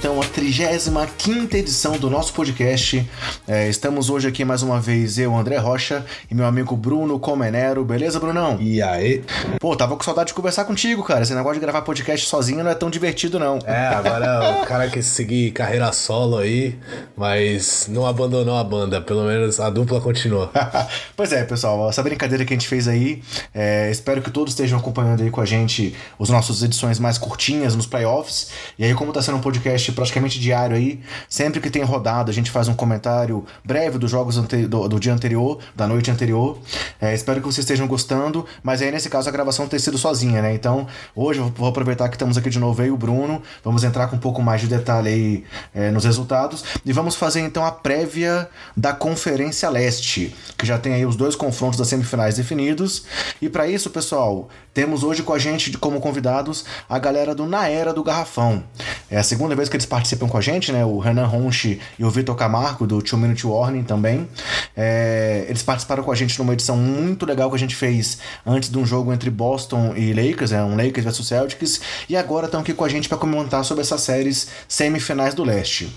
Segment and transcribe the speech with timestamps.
[0.00, 3.06] então à 35 edição do nosso podcast.
[3.46, 7.84] É, estamos hoje aqui mais uma vez, eu, André Rocha, e meu amigo Bruno Comenero.
[7.84, 8.56] Beleza, Brunão?
[8.58, 9.22] E aí?
[9.60, 11.20] Pô, tava com saudade de conversar contigo, cara.
[11.20, 13.58] Esse negócio de gravar podcast sozinho não é tão divertido, não.
[13.66, 16.78] É, agora o cara quer seguir carreira solo aí,
[17.14, 19.02] mas não abandonou a banda.
[19.02, 20.50] Pelo menos a dupla continua.
[21.14, 21.90] pois é, pessoal.
[21.90, 25.42] Essa brincadeira que a gente fez aí, é, espero que todos estejam acompanhante aí com
[25.42, 28.48] a gente as nossas edições mais curtinhas nos playoffs.
[28.78, 32.34] E aí, como tá sendo um podcast praticamente diário aí, sempre que tem rodada, a
[32.34, 36.58] gente faz um comentário breve dos jogos do, do, dia anterior, da noite anterior.
[37.00, 40.42] É, espero que vocês estejam gostando, mas aí nesse caso a gravação tem sido sozinha,
[40.42, 40.54] né?
[40.54, 43.42] Então, hoje eu vou aproveitar que estamos aqui de novo aí, o Bruno.
[43.64, 46.64] Vamos entrar com um pouco mais de detalhe aí é, nos resultados.
[46.84, 51.34] E vamos fazer então a prévia da Conferência Leste, que já tem aí os dois
[51.34, 53.04] confrontos das semifinais definidos.
[53.40, 57.68] E para isso, pessoal, temos hoje com a gente como convidados a galera do Na
[57.68, 58.62] Era do Garrafão.
[59.10, 60.84] É a segunda vez que eles participam com a gente, né?
[60.84, 64.28] O Renan Ronchi e o Vitor Camargo, do Two Minute Warning também.
[64.76, 68.70] É, eles participaram com a gente numa edição muito legal que a gente fez antes
[68.70, 72.60] de um jogo entre Boston e Lakers, é um Lakers vs Celtics, e agora estão
[72.60, 75.94] aqui com a gente para comentar sobre essas séries semifinais do leste.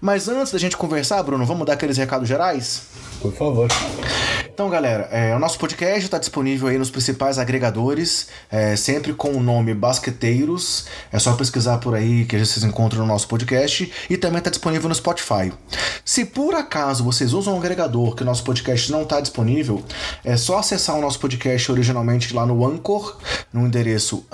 [0.00, 2.82] Mas antes da gente conversar, Bruno, vamos dar aqueles recados gerais?
[3.20, 3.68] Por favor.
[4.56, 9.32] Então, galera, é, o nosso podcast está disponível aí nos principais agregadores, é, sempre com
[9.32, 10.86] o nome Basqueteiros.
[11.12, 14.88] É só pesquisar por aí que vocês encontram no nosso podcast e também está disponível
[14.88, 15.52] no Spotify.
[16.04, 19.82] Se por acaso vocês usam um agregador que o nosso podcast não está disponível,
[20.24, 23.16] é só acessar o nosso podcast originalmente lá no Anchor,
[23.52, 24.24] no endereço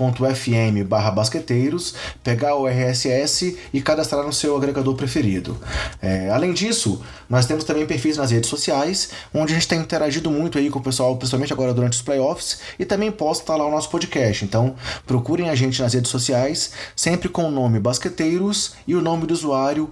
[0.00, 5.56] anchor.fm basqueteiros, pegar o RSS e cadastrar no seu agregador preferido.
[6.00, 10.30] É, além disso, nós temos também perfis nas redes sociais, onde a gente tem interagido
[10.30, 13.70] muito aí com o pessoal, principalmente agora durante os playoffs, e também posta lá o
[13.70, 14.44] nosso podcast.
[14.44, 14.74] Então,
[15.06, 19.34] procurem a gente nas redes sociais, sempre com o nome Basqueteiros e o nome do
[19.34, 19.90] usuário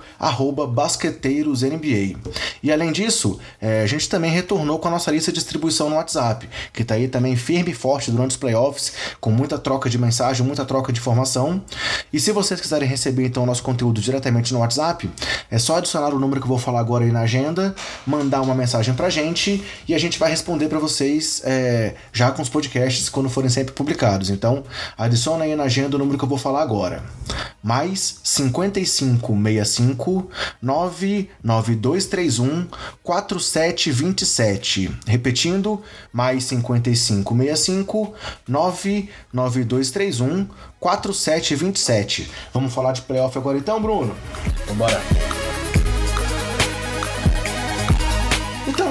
[0.70, 2.18] BasqueteirosNBA.
[2.62, 5.96] E além disso, é, a gente também retornou com a nossa lista de distribuição no
[5.96, 9.98] WhatsApp, que está aí também firme e forte durante os playoffs, com muita troca de
[9.98, 11.62] mensagem, muita troca de informação.
[12.12, 15.10] E se vocês quiserem receber então o nosso conteúdo diretamente no WhatsApp,
[15.50, 17.74] é só adicionar o número que eu vou falar agora aí na agenda,
[18.06, 22.42] mandar uma mensagem pra gente e a gente vai responder para vocês é, já com
[22.42, 24.30] os podcasts quando forem sempre publicados.
[24.30, 24.62] Então,
[24.96, 27.02] adiciona aí na agenda o número que eu vou falar agora.
[27.62, 30.30] Mais 5565
[30.62, 32.66] 99231
[33.02, 34.90] 4727.
[35.06, 38.14] Repetindo, mais 5565
[38.48, 39.79] 99231
[40.78, 42.30] 4727.
[42.52, 44.14] Vamos falar de playoff agora então, Bruno?
[44.66, 45.00] Vambora.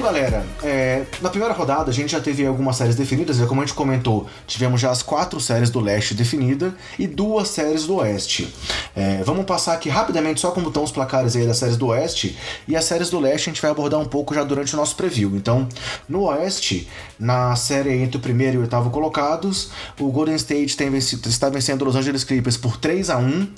[0.00, 3.60] Então, galera, é, na primeira rodada a gente já teve algumas séries definidas, e como
[3.60, 7.96] a gente comentou, tivemos já as quatro séries do leste definidas e duas séries do
[7.96, 8.50] oeste.
[8.96, 12.34] É, vamos passar aqui rapidamente só como estão os placares aí das séries do oeste,
[12.66, 14.96] e as séries do leste a gente vai abordar um pouco já durante o nosso
[14.96, 15.36] preview.
[15.36, 15.68] Então,
[16.08, 16.88] no oeste,
[17.18, 21.50] na série entre o primeiro e o oitavo colocados, o Golden State tem vencido, está
[21.50, 23.48] vencendo os Los Angeles Clippers por 3 a 1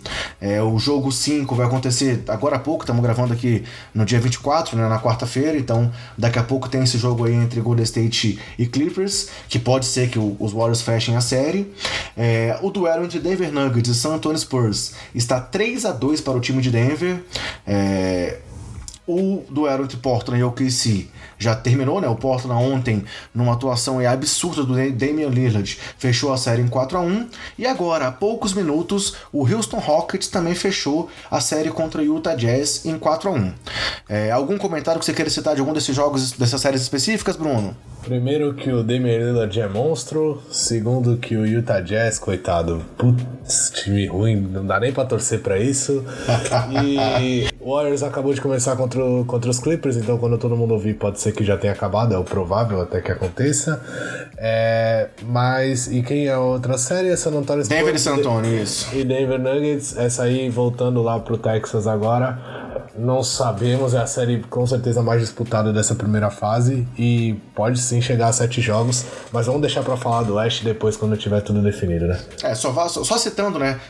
[0.41, 3.63] é, O jogo 5 vai acontecer agora há pouco, estamos gravando aqui
[3.95, 5.93] no dia 24, né, na quarta-feira, então
[6.32, 10.09] Daqui a pouco tem esse jogo aí entre Golden State e Clippers, que pode ser
[10.09, 11.73] que os Warriors fechem a série.
[12.17, 16.37] É, o duelo entre Denver Nuggets e San Antonio Spurs está 3 a 2 para
[16.37, 17.23] o time de Denver.
[17.67, 18.39] É,
[19.07, 21.09] o duelo entre Portland e OKC
[21.43, 22.09] já terminou, né?
[22.09, 23.05] O Portland ontem,
[23.35, 28.09] numa atuação absurda do Damian Lillard, fechou a série em 4 a 1 E agora,
[28.09, 32.99] há poucos minutos, o Houston Rockets também fechou a série contra o Utah Jazz em
[32.99, 33.53] 4 a 1
[34.09, 37.77] é, Algum comentário que você queira citar de algum desses jogos, dessas séries específicas, Bruno?
[38.03, 44.07] Primeiro que o Damian Lillard é monstro, segundo que o Utah Jazz, coitado, putz, time
[44.07, 46.05] ruim, não dá nem pra torcer pra isso.
[46.85, 50.75] e o Warriors acabou de começar contra, o, contra os Clippers, então quando todo mundo
[50.75, 53.81] ouvir pode ser que já tenha acabado, é o provável até que aconteça.
[54.37, 57.09] É, mas, e quem é a outra série?
[57.09, 58.95] É San Antonio Denver e San Antonio, isso.
[58.95, 62.62] E Denver Nuggets, essa aí voltando lá pro Texas agora
[62.97, 68.01] não sabemos, é a série com certeza mais disputada dessa primeira fase e pode sim
[68.01, 71.63] chegar a sete jogos, mas vamos deixar para falar do West depois quando tiver tudo
[71.63, 72.21] definido, né?
[72.43, 73.81] É, só, só citando, né,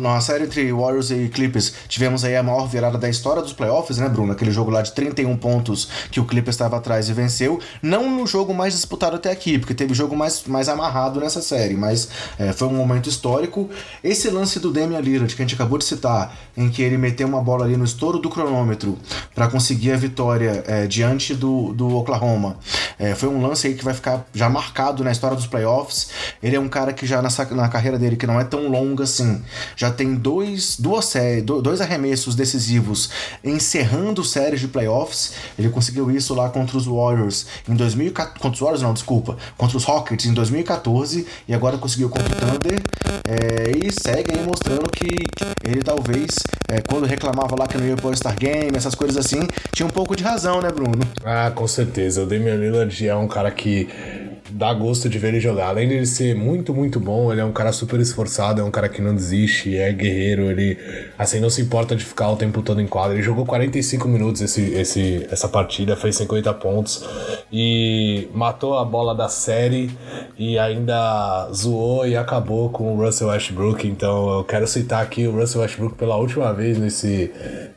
[0.00, 3.98] na série entre Warriors e Clippers, tivemos aí a maior virada da história dos playoffs,
[3.98, 4.32] né, Bruno?
[4.32, 8.26] Aquele jogo lá de 31 pontos que o Clippers estava atrás e venceu, não no
[8.26, 12.08] jogo mais disputado até aqui, porque teve jogo mais, mais amarrado nessa série, mas
[12.38, 13.70] é, foi um momento histórico.
[14.02, 17.28] Esse lance do Damian Lillard, que a gente acabou de citar, em que ele meteu
[17.28, 18.98] uma bola ali no estouro do cronômetro
[19.34, 22.56] para conseguir a vitória é, diante do, do Oklahoma.
[22.98, 26.08] É, foi um lance aí que vai ficar já marcado na história dos playoffs.
[26.42, 29.04] Ele é um cara que já nessa, na carreira dele, que não é tão longa
[29.04, 29.42] assim,
[29.76, 33.10] já tem dois, duas séries, dois arremessos decisivos
[33.44, 35.32] encerrando séries de playoffs.
[35.58, 38.38] Ele conseguiu isso lá contra os Warriors em 2014.
[38.40, 39.36] Contra os Warriors, não, desculpa.
[39.56, 42.82] Contra os Rockets em 2014 e agora conseguiu contra o Thunder.
[43.26, 45.26] É, e segue aí mostrando que
[45.62, 46.38] ele talvez,
[46.68, 50.16] é, quando reclamava lá que não ia pro Game, essas coisas assim, tinha um pouco
[50.16, 51.00] de razão, né, Bruno?
[51.24, 52.22] Ah, com certeza.
[52.22, 53.88] O Damian Lillard é um cara que
[54.50, 55.68] dá gosto de ver ele jogar.
[55.68, 58.70] Além de ele ser muito, muito bom, ele é um cara super esforçado, é um
[58.70, 60.76] cara que não desiste, é guerreiro, ele
[61.18, 63.14] assim não se importa de ficar o tempo todo em quadra.
[63.14, 67.04] Ele jogou 45 minutos esse, esse, essa partida, fez 50 pontos
[67.52, 69.90] e matou a bola da série
[70.38, 73.86] e ainda zoou e acabou com o Russell Westbrook.
[73.86, 77.30] Então eu quero citar aqui o Russell Westbrook pela última vez nesse,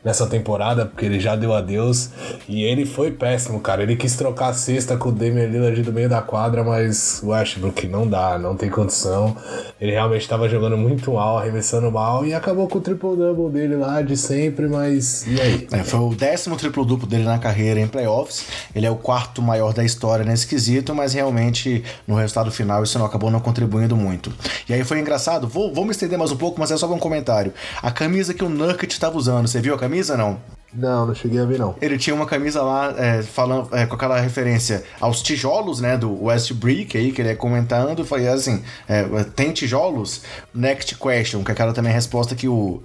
[0.04, 2.10] nessa temporada, porque ele já deu adeus
[2.46, 3.82] e ele foi péssimo, cara.
[3.82, 7.28] Ele quis trocar a cesta com o Damian Lillard do meio da quadra, mas o
[7.28, 9.34] Westbrook não dá, não tem condição.
[9.80, 14.02] Ele realmente estava jogando muito mal, arremessando mal e acabou com o triple-double dele lá
[14.02, 15.68] de sempre, mas e aí?
[15.72, 18.44] É, foi o décimo triplo-duplo dele na carreira em playoffs.
[18.74, 22.98] Ele é o quarto maior da história nesse quesito, mas realmente no resultado final isso
[22.98, 24.32] não acabou não contribuindo muito.
[24.68, 26.98] E aí foi engraçado, vou, vou me estender mais um pouco, mas é só um
[26.98, 27.52] comentário.
[27.82, 30.40] A camisa que o Nurkic estava usando, você viu a camisa não?
[30.74, 31.76] Não, não cheguei a ver, não.
[31.80, 36.24] Ele tinha uma camisa lá é, falando, é, com aquela referência aos tijolos, né, do
[36.24, 39.04] West Brick aí, que ele é comentando, e foi assim, é,
[39.36, 40.22] tem tijolos?
[40.52, 42.82] Next question, que é aquela também a resposta que o,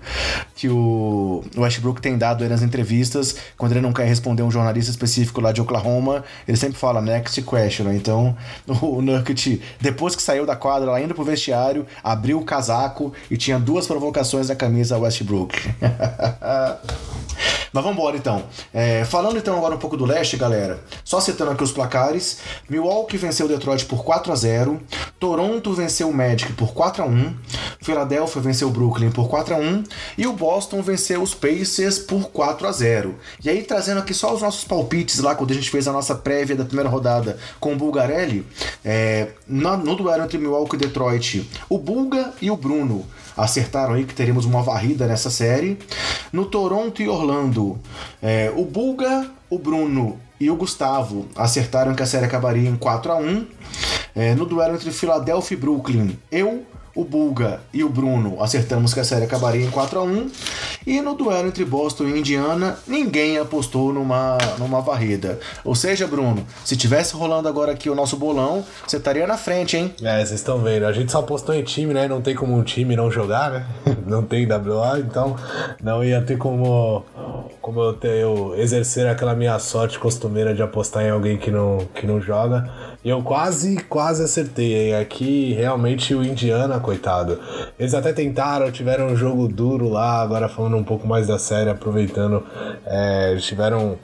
[0.55, 5.41] que o Westbrook tem dado nas entrevistas, quando ele não quer responder um jornalista específico
[5.41, 7.95] lá de Oklahoma, ele sempre fala next question, né?
[7.95, 8.35] então
[8.81, 13.37] o Nurkic, depois que saiu da quadra, lá indo pro vestiário, abriu o casaco e
[13.37, 15.57] tinha duas provocações na camisa Westbrook.
[17.79, 18.43] Mas vamos embora então.
[18.73, 20.83] É, falando então agora um pouco do leste, galera.
[21.01, 22.39] Só citando aqui os placares:
[22.69, 24.81] Milwaukee venceu Detroit por 4 a 0
[25.17, 27.35] Toronto venceu o Magic por 4 a 1
[27.81, 29.83] Philadelphia venceu o Brooklyn por 4 a 1
[30.17, 34.33] e o Boston venceu os Pacers por 4 a 0 E aí, trazendo aqui só
[34.33, 37.71] os nossos palpites lá, quando a gente fez a nossa prévia da primeira rodada com
[37.71, 38.45] o Bulgarelli,
[38.83, 43.05] é, no, no duelo entre Milwaukee e Detroit, o Bulga e o Bruno
[43.43, 45.77] acertaram aí que teremos uma varrida nessa série.
[46.31, 47.79] No Toronto e Orlando,
[48.21, 53.11] é, o Bulga, o Bruno e o Gustavo acertaram que a série acabaria em 4
[53.11, 53.47] a 1
[54.15, 56.65] é, No duelo entre Philadelphia e Brooklyn, eu,
[56.99, 60.31] o Bulga e o Bruno acertamos que a série acabaria em 4 a 1
[60.85, 65.39] e no duelo entre Boston e Indiana, ninguém apostou numa, numa varrida.
[65.63, 69.77] Ou seja, Bruno, se tivesse rolando agora aqui o nosso bolão, você estaria na frente,
[69.77, 69.93] hein?
[70.01, 70.85] É, vocês estão vendo.
[70.85, 72.07] A gente só apostou em time, né?
[72.07, 73.65] Não tem como um time não jogar, né?
[74.05, 75.35] Não tem WA, então
[75.83, 77.05] não ia ter como,
[77.61, 81.87] como eu, ter, eu exercer aquela minha sorte costumeira de apostar em alguém que não,
[81.93, 82.67] que não joga.
[83.01, 84.95] E eu quase, quase acertei, hein?
[84.95, 87.39] Aqui realmente o Indiana, coitado.
[87.79, 91.69] Eles até tentaram, tiveram um jogo duro lá, agora falando um pouco mais da série,
[91.69, 92.43] aproveitando.
[92.85, 93.97] É, eles tiveram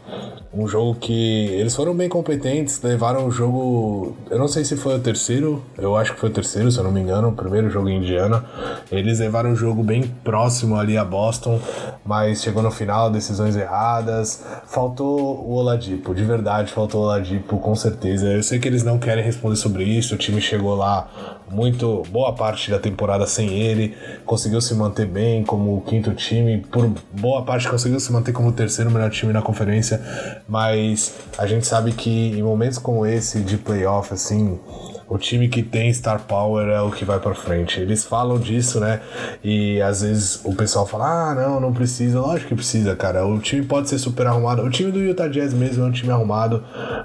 [0.56, 1.48] um jogo que.
[1.48, 4.16] Eles foram bem competentes, levaram o jogo.
[4.30, 6.84] Eu não sei se foi o terceiro, eu acho que foi o terceiro, se eu
[6.84, 8.46] não me engano, o primeiro jogo em Indiana.
[8.90, 11.60] Eles levaram o jogo bem próximo ali a Boston,
[12.06, 14.42] mas chegou no final, decisões erradas.
[14.68, 18.28] Faltou o Oladipo, de verdade, faltou o Oladipo, com certeza.
[18.32, 21.10] Eu sei que eles não querem responder sobre isso, o time chegou lá
[21.50, 26.60] muito boa parte da temporada sem ele, conseguiu se manter bem como o quinto time,
[26.72, 30.02] por boa parte conseguiu se manter como o terceiro melhor time na conferência,
[30.48, 34.60] mas a gente sabe que em momentos como esse de playoff assim,
[35.08, 37.80] o time que tem star power é o que vai para frente.
[37.80, 39.02] Eles falam disso, né?
[39.44, 42.20] E às vezes o pessoal fala: "Ah, não, não precisa".
[42.20, 43.26] Lógico que precisa, cara.
[43.26, 44.64] O time pode ser super arrumado.
[44.64, 46.64] O time do Utah Jazz mesmo é um time arrumado,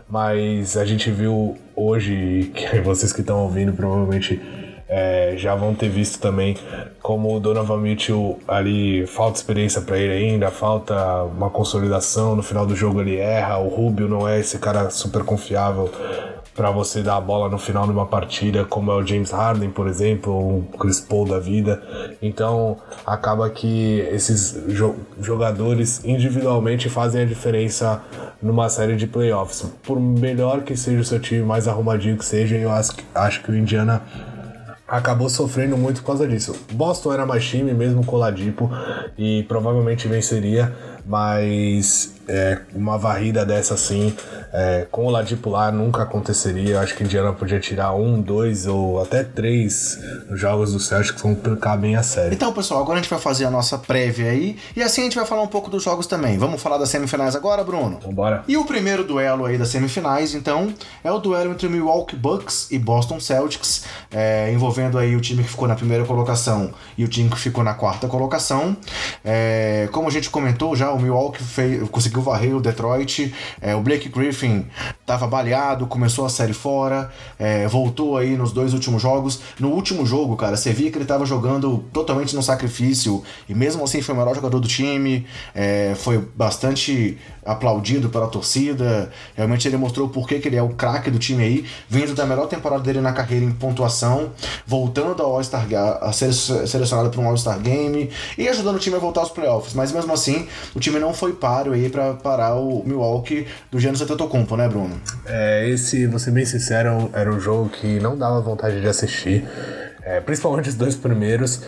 [0.09, 4.41] mas a gente viu hoje, que vocês que estão ouvindo provavelmente
[4.89, 6.57] é, já vão ter visto também
[7.01, 12.35] como o Donovan Mitchell ali falta experiência para ele ainda, falta uma consolidação.
[12.35, 13.59] No final do jogo ele erra.
[13.59, 15.89] O Rubio não é esse cara super confiável
[16.61, 19.71] para você dar a bola no final de uma partida, como é o James Harden,
[19.71, 21.83] por exemplo, ou o Chris Paul da vida.
[22.21, 22.77] Então
[23.07, 28.03] acaba que esses jo jogadores individualmente fazem a diferença
[28.43, 29.73] numa série de playoffs.
[29.83, 33.51] Por melhor que seja o seu time, mais arrumadinho que seja, eu acho, acho que
[33.51, 34.03] o Indiana
[34.87, 36.55] acabou sofrendo muito por causa disso.
[36.75, 38.71] Boston era mais time, mesmo com o Ladipo,
[39.17, 40.77] e provavelmente venceria,
[41.07, 44.15] mas é, uma varrida dessa assim,
[44.53, 46.75] é, com o Ladipo lá, nunca aconteceria.
[46.75, 49.99] Eu acho que Indiana podia tirar um, dois ou até três
[50.31, 52.37] jogos do Celtics que vão implicar bem a série.
[52.37, 55.17] Então, pessoal, agora a gente vai fazer a nossa prévia aí e assim a gente
[55.17, 56.39] vai falar um pouco dos jogos também.
[56.39, 57.99] Vamos falar das semifinais agora, Bruno?
[58.01, 58.45] Vambora.
[58.47, 60.73] E o primeiro duelo aí das semifinais, então,
[61.03, 65.43] é o duelo entre o Milwaukee Bucks e Boston Celtics, é, envolvendo aí o time
[65.43, 68.77] que ficou na primeira colocação e o time que ficou na quarta colocação.
[69.25, 73.81] É, como a gente comentou já, o Milwaukee fez, conseguiu varrer o Detroit, é, o
[73.81, 74.67] Blake Griffin
[75.01, 79.41] estava baleado, começou a série fora, é, voltou aí nos dois últimos jogos.
[79.59, 83.83] No último jogo, cara, você via que ele estava jogando totalmente no sacrifício e mesmo
[83.85, 89.11] assim foi o melhor jogador do time, é, foi bastante aplaudido pela torcida.
[89.35, 92.47] Realmente ele mostrou por que ele é o craque do time aí, vindo da melhor
[92.47, 94.31] temporada dele na carreira em pontuação,
[94.67, 95.67] voltando ao All-Star
[96.01, 99.75] a ser selecionado para um All-Star Game e ajudando o time a voltar aos playoffs.
[99.75, 104.01] Mas mesmo assim, o time não foi páreo aí para parar o Milwaukee do Giannis
[104.01, 105.01] Antetokounmpo, né, Bruno?
[105.27, 109.45] É, esse, vou ser bem sincero, era um jogo que não dava vontade de assistir.
[110.03, 111.63] É, principalmente os dois primeiros.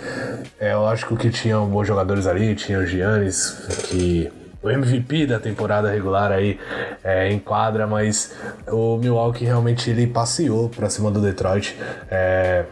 [0.59, 3.57] É, eu acho que o que tinham bons jogadores ali, tinha o Giannis,
[3.89, 4.31] que
[4.62, 6.59] o MVP da temporada regular aí
[7.03, 8.33] é, em quadra, mas
[8.69, 11.77] o Milwaukee realmente ele passeou para cima do Detroit.
[12.11, 12.65] É,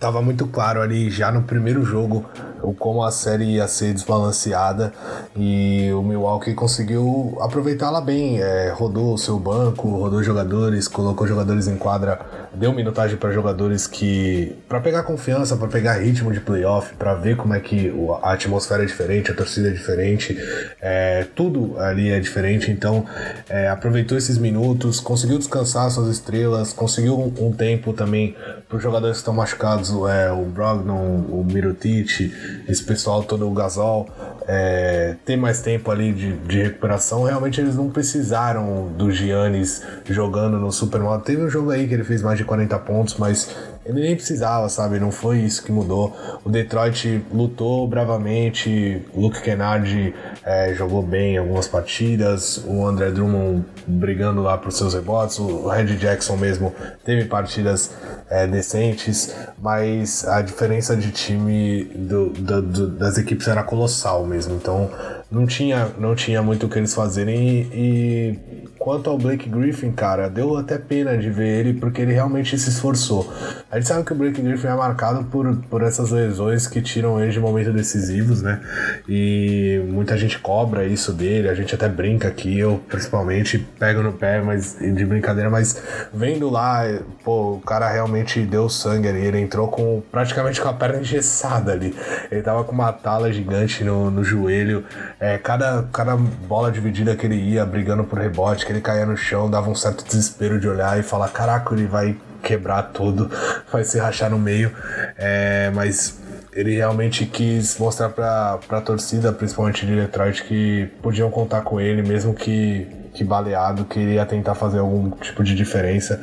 [0.00, 2.24] tava muito claro ali já no primeiro jogo
[2.62, 4.92] o como a série ia ser desbalanceada
[5.36, 8.40] e o Milwaukee conseguiu aproveitá-la bem.
[8.40, 12.20] É, rodou o seu banco, rodou jogadores, colocou jogadores em quadra,
[12.54, 17.36] deu minutagem para jogadores que para pegar confiança, para pegar ritmo de playoff, para ver
[17.36, 17.92] como é que
[18.22, 20.36] a atmosfera é diferente, a torcida é diferente,
[20.80, 22.70] é, tudo ali é diferente.
[22.70, 23.06] Então
[23.48, 28.36] é, aproveitou esses minutos, conseguiu descansar suas estrelas, conseguiu um, um tempo também
[28.68, 32.32] para os jogadores que estão machucados, é, o Brogdon, o Mirotic,
[32.68, 34.08] esse pessoal todo, o Gasol,
[34.52, 37.22] é, ter mais tempo ali de, de recuperação.
[37.22, 41.24] Realmente eles não precisaram do Giannis jogando no Supermoto.
[41.24, 43.54] Teve um jogo aí que ele fez mais de 40 pontos, mas
[43.84, 45.00] ele nem precisava, sabe?
[45.00, 46.14] Não foi isso que mudou.
[46.44, 53.64] O Detroit lutou bravamente, o Luke Kennard é, jogou bem algumas partidas, o André Drummond
[53.86, 57.94] brigando lá por seus rebotes, o Red Jackson mesmo teve partidas
[58.28, 64.54] é, decentes, mas a diferença de time do, do, do, das equipes era colossal mesmo.
[64.54, 64.90] Então
[65.30, 69.92] não tinha, não tinha muito o que eles fazerem e, e Quanto ao Blake Griffin,
[69.92, 73.30] cara, deu até pena de ver ele porque ele realmente se esforçou.
[73.70, 77.20] A gente sabe que o Blake Griffin é marcado por, por essas lesões que tiram
[77.20, 78.58] ele de momentos decisivos, né?
[79.06, 84.14] E muita gente cobra isso dele, a gente até brinca aqui, eu principalmente pego no
[84.14, 86.82] pé, mas de brincadeira, mas vendo lá,
[87.22, 91.72] pô, o cara realmente deu sangue ali, ele entrou com praticamente com a perna engessada
[91.72, 91.94] ali.
[92.32, 94.86] Ele tava com uma tala gigante no, no joelho,
[95.20, 99.16] é, cada, cada bola dividida que ele ia brigando por rebote que ele caía no
[99.18, 103.30] chão, dava um certo desespero de olhar e falar: caraca, ele vai quebrar tudo,
[103.70, 104.72] vai se rachar no meio.
[105.18, 106.18] É, mas
[106.54, 112.02] ele realmente quis mostrar para a torcida, principalmente de Detroit, que podiam contar com ele,
[112.02, 116.18] mesmo que, que baleado, que ele ia tentar fazer algum tipo de diferença.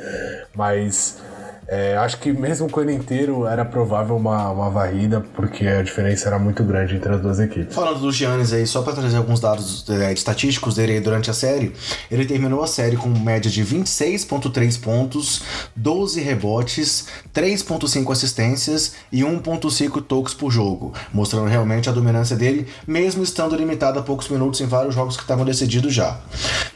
[0.55, 1.21] Mas
[1.67, 6.29] é, acho que mesmo com ele inteiro era provável uma, uma varrida, porque a diferença
[6.29, 7.75] era muito grande entre as duas equipes.
[7.75, 11.73] Falando do Giannis aí, só para trazer alguns dados é, estatísticos dele durante a série,
[12.09, 15.43] ele terminou a série com média de 26,3 pontos,
[15.75, 23.23] 12 rebotes, 3,5 assistências e 1,5 toques por jogo, mostrando realmente a dominância dele, mesmo
[23.23, 26.17] estando limitado a poucos minutos em vários jogos que estavam decididos já.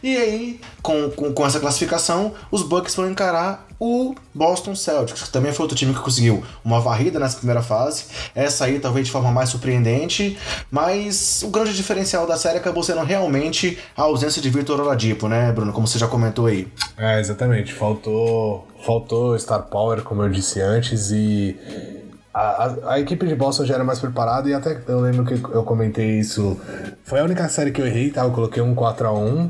[0.03, 5.29] E aí, com, com, com essa classificação, os Bucks vão encarar o Boston Celtics, que
[5.29, 8.05] também foi outro time que conseguiu uma varrida nessa primeira fase.
[8.35, 10.37] Essa aí talvez de forma mais surpreendente,
[10.69, 15.51] mas o grande diferencial da série acabou sendo realmente a ausência de Victor Oladipo, né,
[15.51, 15.71] Bruno?
[15.71, 16.67] Como você já comentou aí.
[16.97, 17.73] É, exatamente.
[17.73, 22.00] Faltou, faltou Star Power, como eu disse antes, e
[22.33, 25.33] a, a, a, equipe de Boston já era mais preparada e até eu lembro que
[25.33, 26.59] eu comentei isso.
[27.03, 28.23] Foi a única série que eu errei, tá?
[28.23, 29.49] Eu coloquei um 4x1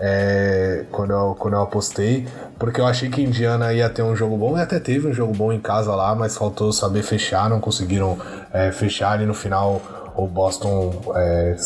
[0.00, 2.26] é, quando, eu, quando eu apostei,
[2.58, 5.34] porque eu achei que Indiana ia ter um jogo bom e até teve um jogo
[5.34, 8.18] bom em casa lá, mas faltou saber fechar, não conseguiram
[8.52, 9.82] é, fechar e no final
[10.16, 11.56] o Boston é,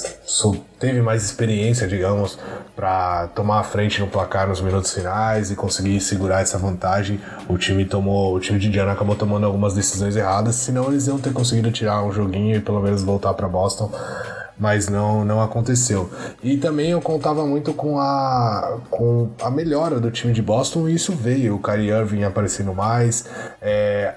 [0.78, 2.38] teve mais experiência, digamos,
[2.74, 7.20] para tomar a frente no placar nos minutos finais e conseguir segurar essa vantagem.
[7.48, 11.18] O time tomou, o time de Indiana acabou tomando algumas decisões erradas, senão eles iam
[11.18, 13.92] ter conseguido tirar um joguinho e pelo menos voltar para Boston.
[14.60, 16.10] Mas não, não aconteceu.
[16.42, 20.94] E também eu contava muito com a, com a melhora do time de Boston e
[20.94, 21.54] isso veio.
[21.54, 23.24] O Kyrie Irving aparecendo mais,
[23.62, 24.16] é,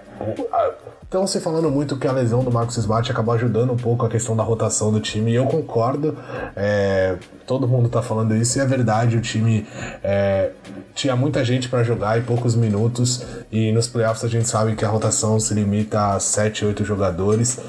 [1.12, 4.10] Estão se falando muito que a lesão do Marcos Smart acabou ajudando um pouco a
[4.10, 6.18] questão da rotação do time, e eu concordo.
[6.56, 9.68] É, todo mundo está falando isso, e é verdade, o time
[10.02, 10.52] é,
[10.96, 14.86] tinha muita gente para jogar e poucos minutos, e nos playoffs a gente sabe que
[14.86, 17.60] a rotação se limita a 7, 8 jogadores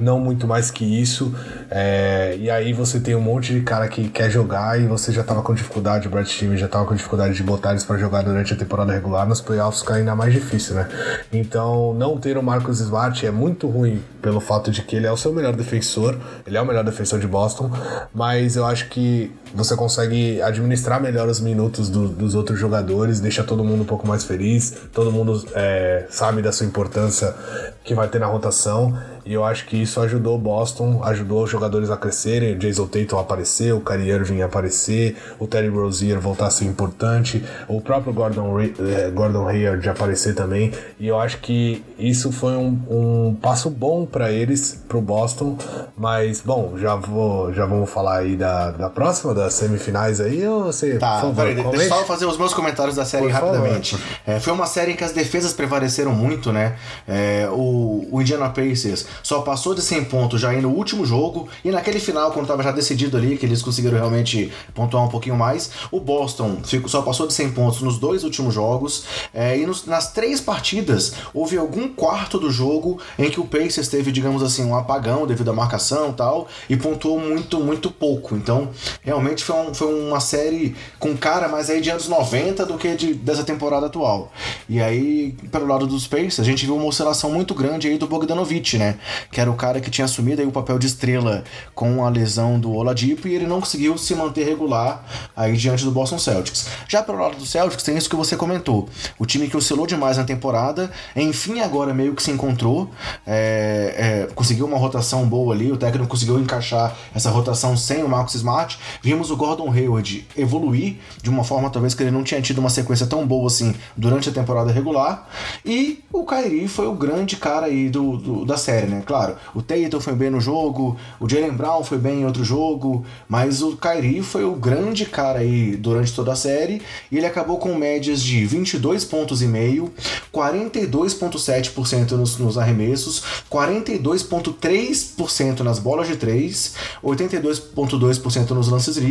[0.00, 1.34] não muito mais que isso.
[1.70, 5.22] É, e aí você tem um monte de cara que quer jogar e você já
[5.22, 8.22] tava com dificuldade, o Brad Team já tava com dificuldade de botar eles para jogar
[8.22, 10.88] durante a temporada regular, nos playoffs fica ainda mais difícil, né?
[11.32, 15.12] Então, não ter o Marcus Smart é muito ruim pelo fato de que ele é
[15.12, 17.70] o seu melhor defensor, ele é o melhor defensor de Boston,
[18.14, 23.42] mas eu acho que você consegue administrar melhor os minutos do, dos outros jogadores, deixa
[23.42, 27.34] todo mundo um pouco mais feliz, todo mundo é, sabe da sua importância
[27.82, 28.96] que vai ter na rotação.
[29.24, 32.54] E eu acho que isso ajudou o Boston, ajudou os jogadores a crescerem.
[32.54, 37.44] O Jason Tatum apareceu, o Kyrie Irving aparecer, o Terry Rozier voltar a ser importante,
[37.68, 40.72] o próprio Gordon, eh, Gordon Hayward aparecer também.
[40.98, 45.56] E eu acho que isso foi um, um passo bom para eles, pro Boston.
[45.96, 50.64] Mas, bom, já, vou, já vamos falar aí da, da próxima, das semifinais aí, ou
[50.64, 50.98] você.
[50.98, 53.96] Tá, favor, peraí, deixa eu só fazer os meus comentários da série por rapidamente.
[54.26, 56.76] É, foi uma série em que as defesas prevaleceram muito, né?
[57.08, 61.48] É, o, o Indiana Pacers só passou de 100 pontos já aí no último jogo,
[61.64, 65.36] e naquele final, quando estava já decidido ali, que eles conseguiram realmente pontuar um pouquinho
[65.36, 69.86] mais, o Boston só passou de 100 pontos nos dois últimos jogos, é, e nos,
[69.86, 74.64] nas três partidas houve algum quarto do jogo em que o Pacers teve, digamos assim,
[74.64, 78.34] um apagão devido à marcação e tal, e pontuou muito, muito pouco.
[78.36, 78.68] Então,
[79.02, 82.94] realmente foi, um, foi uma série com cara mais aí de anos 90 do que
[82.94, 84.32] de, dessa temporada atual.
[84.68, 88.06] E aí, pelo lado dos Pacers, a gente viu uma oscilação muito grande aí do
[88.06, 88.96] Bogdanovich, né?
[89.30, 91.44] que era o cara que tinha assumido aí o papel de estrela
[91.74, 95.04] com a lesão do Oladipo e ele não conseguiu se manter regular
[95.36, 96.68] aí diante do Boston Celtics.
[96.88, 100.16] Já pelo lado do Celtics tem isso que você comentou, o time que oscilou demais
[100.16, 102.90] na temporada, enfim agora meio que se encontrou,
[103.26, 108.08] é, é, conseguiu uma rotação boa ali, o técnico conseguiu encaixar essa rotação sem o
[108.08, 112.40] Marcus Smart, vimos o Gordon Hayward evoluir de uma forma talvez que ele não tinha
[112.40, 115.28] tido uma sequência tão boa assim durante a temporada regular,
[115.64, 119.02] e o Kyrie foi o grande cara aí do, do da série, né?
[119.04, 123.04] Claro, o Tatum foi bem no jogo, o Jalen Brown foi bem em outro jogo,
[123.28, 127.58] mas o Kyrie foi o grande cara aí durante toda a série e ele acabou
[127.58, 129.92] com médias de 22 pontos e meio,
[130.32, 139.09] 42.7% nos, nos arremessos, 42.3% nas bolas de 3, 82.2% nos lances livres,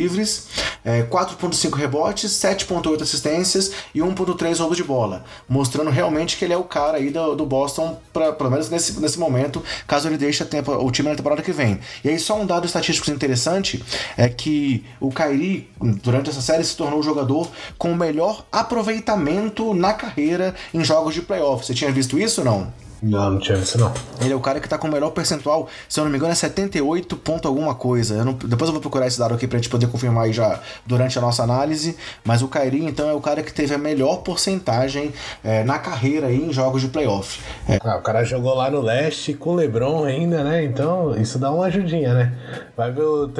[0.84, 6.58] é, 4.5 rebotes, 7.8 assistências e 1.3 roubos de bola, mostrando realmente que ele é
[6.58, 10.44] o cara aí do, do Boston, pra, pelo menos nesse, nesse momento, caso ele deixe
[10.46, 11.80] tempo, o time na temporada que vem.
[12.04, 13.84] E aí, só um dado estatístico interessante
[14.18, 15.70] é que o Kairi,
[16.04, 21.14] durante essa série, se tornou o jogador com o melhor aproveitamento na carreira em jogos
[21.14, 21.66] de playoff.
[21.66, 22.90] Você tinha visto isso ou não?
[23.02, 23.94] Não, não tinha isso não.
[24.20, 26.34] Ele é o cara que tá com o melhor percentual, se eu não me engano,
[26.34, 28.16] é 78 ponto alguma coisa.
[28.16, 30.60] Eu não, depois eu vou procurar esse dado aqui pra gente poder confirmar aí já
[30.86, 31.98] durante a nossa análise.
[32.24, 36.28] Mas o Kairi, então, é o cara que teve a melhor porcentagem é, na carreira
[36.28, 37.42] aí em jogos de playoff.
[37.68, 37.80] É.
[37.84, 40.64] Ah, o cara jogou lá no leste com o Lebron ainda, né?
[40.64, 42.34] Então isso dá uma ajudinha, né?
[42.76, 43.32] Vai ver o,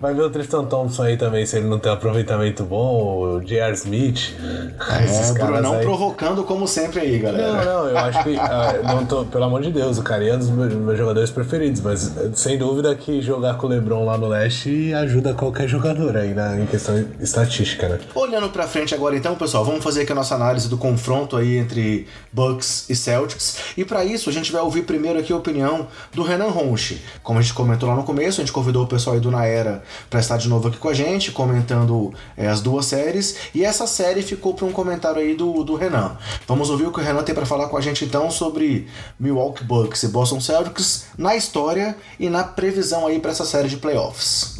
[0.00, 3.40] vai ver o Tristan Thompson aí também, se ele não tem um aproveitamento bom, o
[3.40, 3.74] J.R.
[3.74, 4.34] Smith.
[4.40, 5.84] É, Brunão aí.
[5.84, 7.52] provocando como sempre aí, galera.
[7.52, 8.36] Não, não, eu acho que.
[8.46, 11.30] Ah, não tô, pelo amor de Deus, o cara é um dos meus, meus, jogadores
[11.30, 15.85] preferidos, mas sem dúvida que jogar com o LeBron lá no leste ajuda qualquer jogador
[16.18, 18.00] aí, né, em questão estatística, né?
[18.14, 21.56] Olhando pra frente agora então, pessoal, vamos fazer aqui a nossa análise do confronto aí
[21.56, 23.58] entre Bucks e Celtics.
[23.76, 27.00] E para isso a gente vai ouvir primeiro aqui a opinião do Renan Ronchi.
[27.22, 29.46] Como a gente comentou lá no começo, a gente convidou o pessoal aí do Na
[29.46, 33.36] Era pra estar de novo aqui com a gente, comentando é, as duas séries.
[33.54, 36.16] E essa série ficou para um comentário aí do, do Renan.
[36.46, 39.64] Vamos ouvir o que o Renan tem para falar com a gente então sobre Milwaukee
[39.64, 44.56] Bucks e Boston Celtics na história e na previsão aí para essa série de playoffs.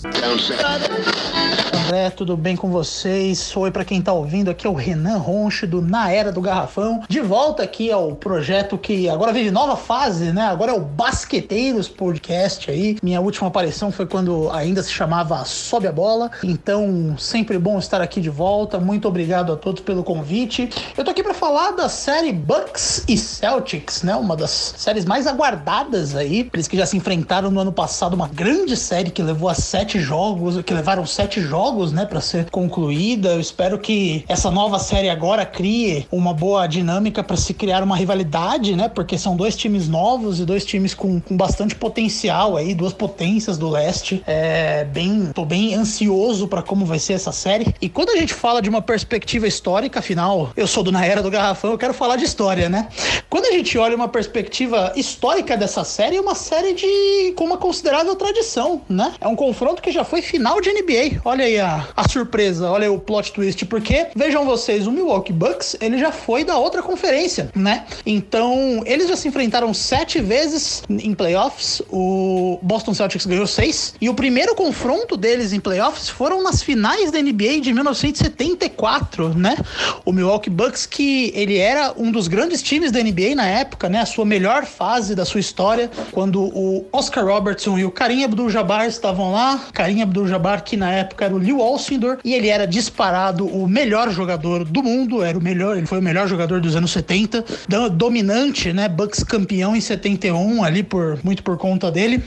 [1.86, 3.56] André, tudo bem com vocês?
[3.56, 7.04] Oi para quem tá ouvindo, aqui é o Renan Ronche do Na Era do Garrafão,
[7.08, 10.42] de volta aqui ao projeto que agora vive nova fase, né?
[10.42, 12.96] Agora é o Basqueteiros Podcast aí.
[13.00, 18.00] Minha última aparição foi quando ainda se chamava Sobe a Bola, então sempre bom estar
[18.00, 18.80] aqui de volta.
[18.80, 20.68] Muito obrigado a todos pelo convite.
[20.98, 24.16] Eu tô aqui para falar da série Bucks e Celtics, né?
[24.16, 26.50] Uma das séries mais aguardadas aí.
[26.52, 30.00] Eles que já se enfrentaram no ano passado, uma grande série que levou a sete
[30.00, 33.30] jogos, que levaram sete jogos, né, para ser concluída.
[33.30, 37.96] Eu espero que essa nova série agora crie uma boa dinâmica para se criar uma
[37.96, 38.88] rivalidade, né?
[38.88, 43.58] Porque são dois times novos e dois times com, com bastante potencial aí, duas potências
[43.58, 44.22] do leste.
[44.26, 47.74] É bem, tô bem ansioso para como vai ser essa série.
[47.80, 51.22] E quando a gente fala de uma perspectiva histórica, afinal, eu sou do na era
[51.22, 52.88] do garrafão, eu quero falar de história, né?
[53.28, 57.56] Quando a gente olha uma perspectiva histórica dessa série, é uma série de com uma
[57.56, 59.12] considerável tradição, né?
[59.20, 60.95] É um confronto que já foi final de NBA.
[61.24, 65.32] Olha aí a, a surpresa, olha aí o plot twist, porque vejam vocês, o Milwaukee
[65.32, 67.84] Bucks, ele já foi da outra conferência, né?
[68.04, 71.82] Então, eles já se enfrentaram sete vezes em playoffs.
[71.90, 73.94] O Boston Celtics ganhou seis.
[74.00, 79.56] E o primeiro confronto deles em playoffs foram nas finais da NBA de 1974, né?
[80.04, 84.00] O Milwaukee Bucks, que ele era um dos grandes times da NBA na época, né?
[84.00, 88.86] A sua melhor fase da sua história, quando o Oscar Robertson e o Karim Abdul-Jabbar
[88.86, 89.60] estavam lá.
[89.72, 94.10] Karim Abdul-Jabbar, que na época era o Lew Alcindor, e ele era disparado o melhor
[94.10, 97.44] jogador do mundo, era o melhor, ele foi o melhor jogador dos anos 70,
[97.92, 98.88] dominante, né?
[98.88, 102.22] Bucks campeão em 71 ali por muito por conta dele.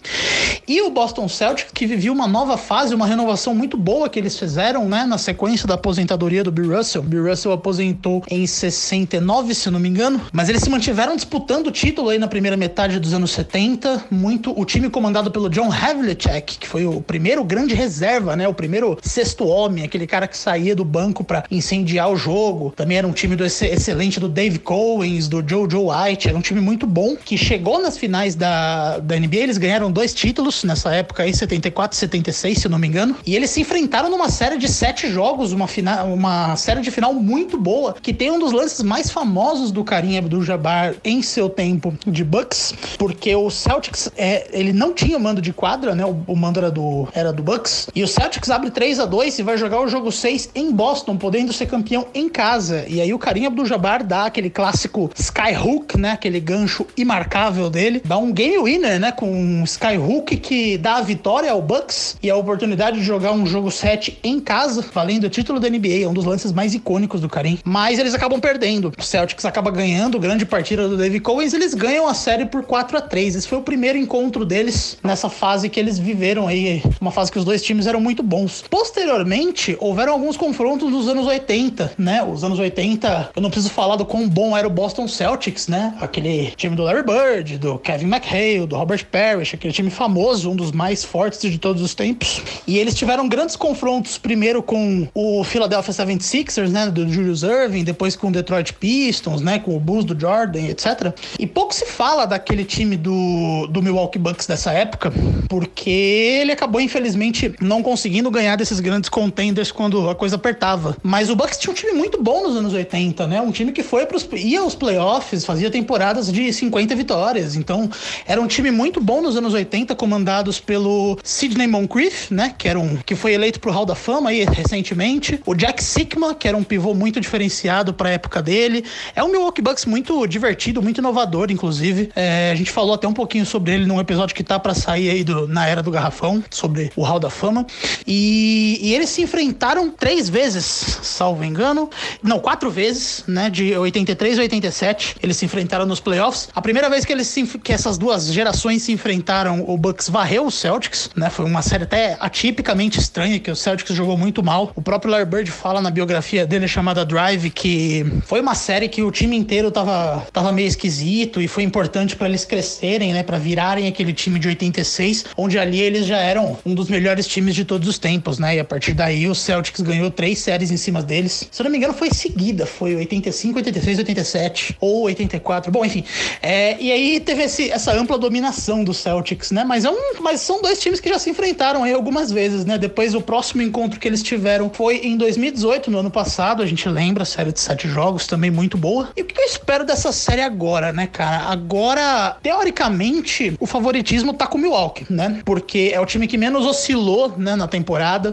[0.68, 4.38] E o Boston Celtics que vivia uma nova fase, uma renovação muito boa que eles
[4.38, 7.02] fizeram, né, na sequência da aposentadoria do Bill Russell.
[7.02, 11.72] Bill Russell aposentou em 69, se não me engano, mas eles se mantiveram disputando o
[11.72, 16.58] título aí na primeira metade dos anos 70, muito o time comandado pelo John Havlicek,
[16.58, 20.76] que foi o primeiro grande reserva, né, o primeiro sexto homem, aquele cara que saía
[20.76, 22.74] do banco para incendiar o jogo.
[22.76, 26.62] Também era um time do excelente do Dave Cowens, do Jojo White, era um time
[26.62, 31.24] muito bom que chegou nas finais da, da NBA, eles ganharam dois títulos nessa época
[31.24, 34.68] aí, 74 e 76, se não me engano, e eles se enfrentaram numa série de
[34.68, 35.68] sete jogos, uma,
[36.06, 40.18] uma série de final muito boa, que tem um dos lances mais famosos do Karim
[40.18, 45.52] Abdul-Jabbar em seu tempo de Bucks, porque o Celtics, é, ele não tinha mando de
[45.52, 49.00] quadra, né, o, o mando era do, era do Bucks, e o Celtics abre 3
[49.00, 52.86] a 2 e vai jogar o jogo 6 em Boston, podendo ser campeão em casa,
[52.88, 58.18] e aí o Karim Abdul-Jabbar dá aquele clássico skyhook, né, aquele gancho imarcável dele, dá
[58.18, 62.36] um game winner, né, com um skyhook que dá a vitória ao Bucks e a
[62.36, 66.14] oportunidade de jogar um jogo 7 em casa, valendo o título da NBA, é um
[66.14, 67.60] dos lances mais icônicos do Karim.
[67.64, 68.92] Mas eles acabam perdendo.
[68.98, 72.98] O Celtics acaba ganhando, grande partida do David Cowens, eles ganham a série por 4
[72.98, 73.36] a 3.
[73.36, 77.40] Esse foi o primeiro encontro deles nessa fase que eles viveram aí, uma fase que
[77.40, 78.64] os dois times eram muito bons.
[78.70, 82.24] Posteriormente, houveram alguns confrontos nos anos 80, né?
[82.24, 85.96] Os anos 80, eu não preciso falar do quão bom era o Boston Celtics, né?
[86.00, 90.56] Aquele time do Larry Bird, do Kevin McHale, do Robert Parrish, aquele time famoso, um
[90.56, 92.42] dos mais fortes de todos os tempos.
[92.68, 98.16] E eles tiveram grandes confrontos, primeiro com o Philadelphia 76ers, né, do Julius Irving, depois
[98.16, 101.14] com o Detroit Pistons, né, com o Bulls do Jordan, etc.
[101.40, 105.12] E pouco se fala daquele time do, do Milwaukee Bucks dessa época,
[105.48, 110.98] porque ele acabou, infelizmente, não conseguindo ganhar desses grandes contenders quando a coisa apertava.
[111.04, 113.84] Mas o Bucks tinha um time muito bom nos anos 80, né, um time que
[113.84, 117.56] foi pros, ia aos playoffs, fazia temporadas de 50 vitórias.
[117.56, 117.90] Então,
[118.26, 122.80] era um time muito bom nos anos 80, comandados pelo Sidney Moncrief, né, que era
[122.80, 126.58] um que foi eleito pro Hall da Fama aí recentemente, o Jack Sigma, que era
[126.58, 128.84] um pivô muito diferenciado para a época dele.
[129.16, 132.10] É um Milwaukee Bucks muito divertido, muito inovador, inclusive.
[132.16, 135.10] É, a gente falou até um pouquinho sobre ele num episódio que tá para sair
[135.10, 137.66] aí do, na era do garrafão, sobre o Hall da Fama.
[138.06, 140.64] E, e eles se enfrentaram três vezes,
[141.04, 141.90] salvo engano,
[142.22, 146.50] não, quatro vezes, né, de 83 e 87, eles se enfrentaram nos playoffs.
[146.56, 150.46] A primeira vez que eles se, que essas duas gerações se enfrentaram, o Bucks varreu
[150.46, 151.30] o Celtics, né?
[151.30, 154.72] Foi uma série até atipicamente estranha, que o Celtics jogou muito mal.
[154.76, 159.02] O próprio Larry Bird fala na biografia dele chamada Drive que foi uma série que
[159.02, 163.24] o time inteiro tava, tava meio esquisito e foi importante para eles crescerem, né?
[163.24, 167.56] Para virarem aquele time de 86, onde ali eles já eram um dos melhores times
[167.56, 168.56] de todos os tempos, né?
[168.56, 171.48] E a partir daí o Celtics ganhou três séries em cima deles.
[171.52, 175.72] Se eu não me engano, foi seguida, foi 85, 86, 87 ou 84.
[175.72, 176.04] Bom, enfim.
[176.42, 179.64] É, e aí teve esse, essa ampla dominação do Celtics, né?
[179.64, 182.78] Mas, é um, mas são dois times que já se enfrentaram aí algumas vezes, né?
[182.78, 186.88] Depois o próximo encontro que eles tiveram foi em 2018, no ano passado, a gente
[186.88, 189.10] lembra, série de sete jogos, também muito boa.
[189.16, 191.50] E o que eu espero dessa série agora, né, cara?
[191.50, 195.42] Agora, teoricamente, o favoritismo tá com o Milwaukee, né?
[195.46, 197.79] Porque é o time que menos oscilou, né, na temporada.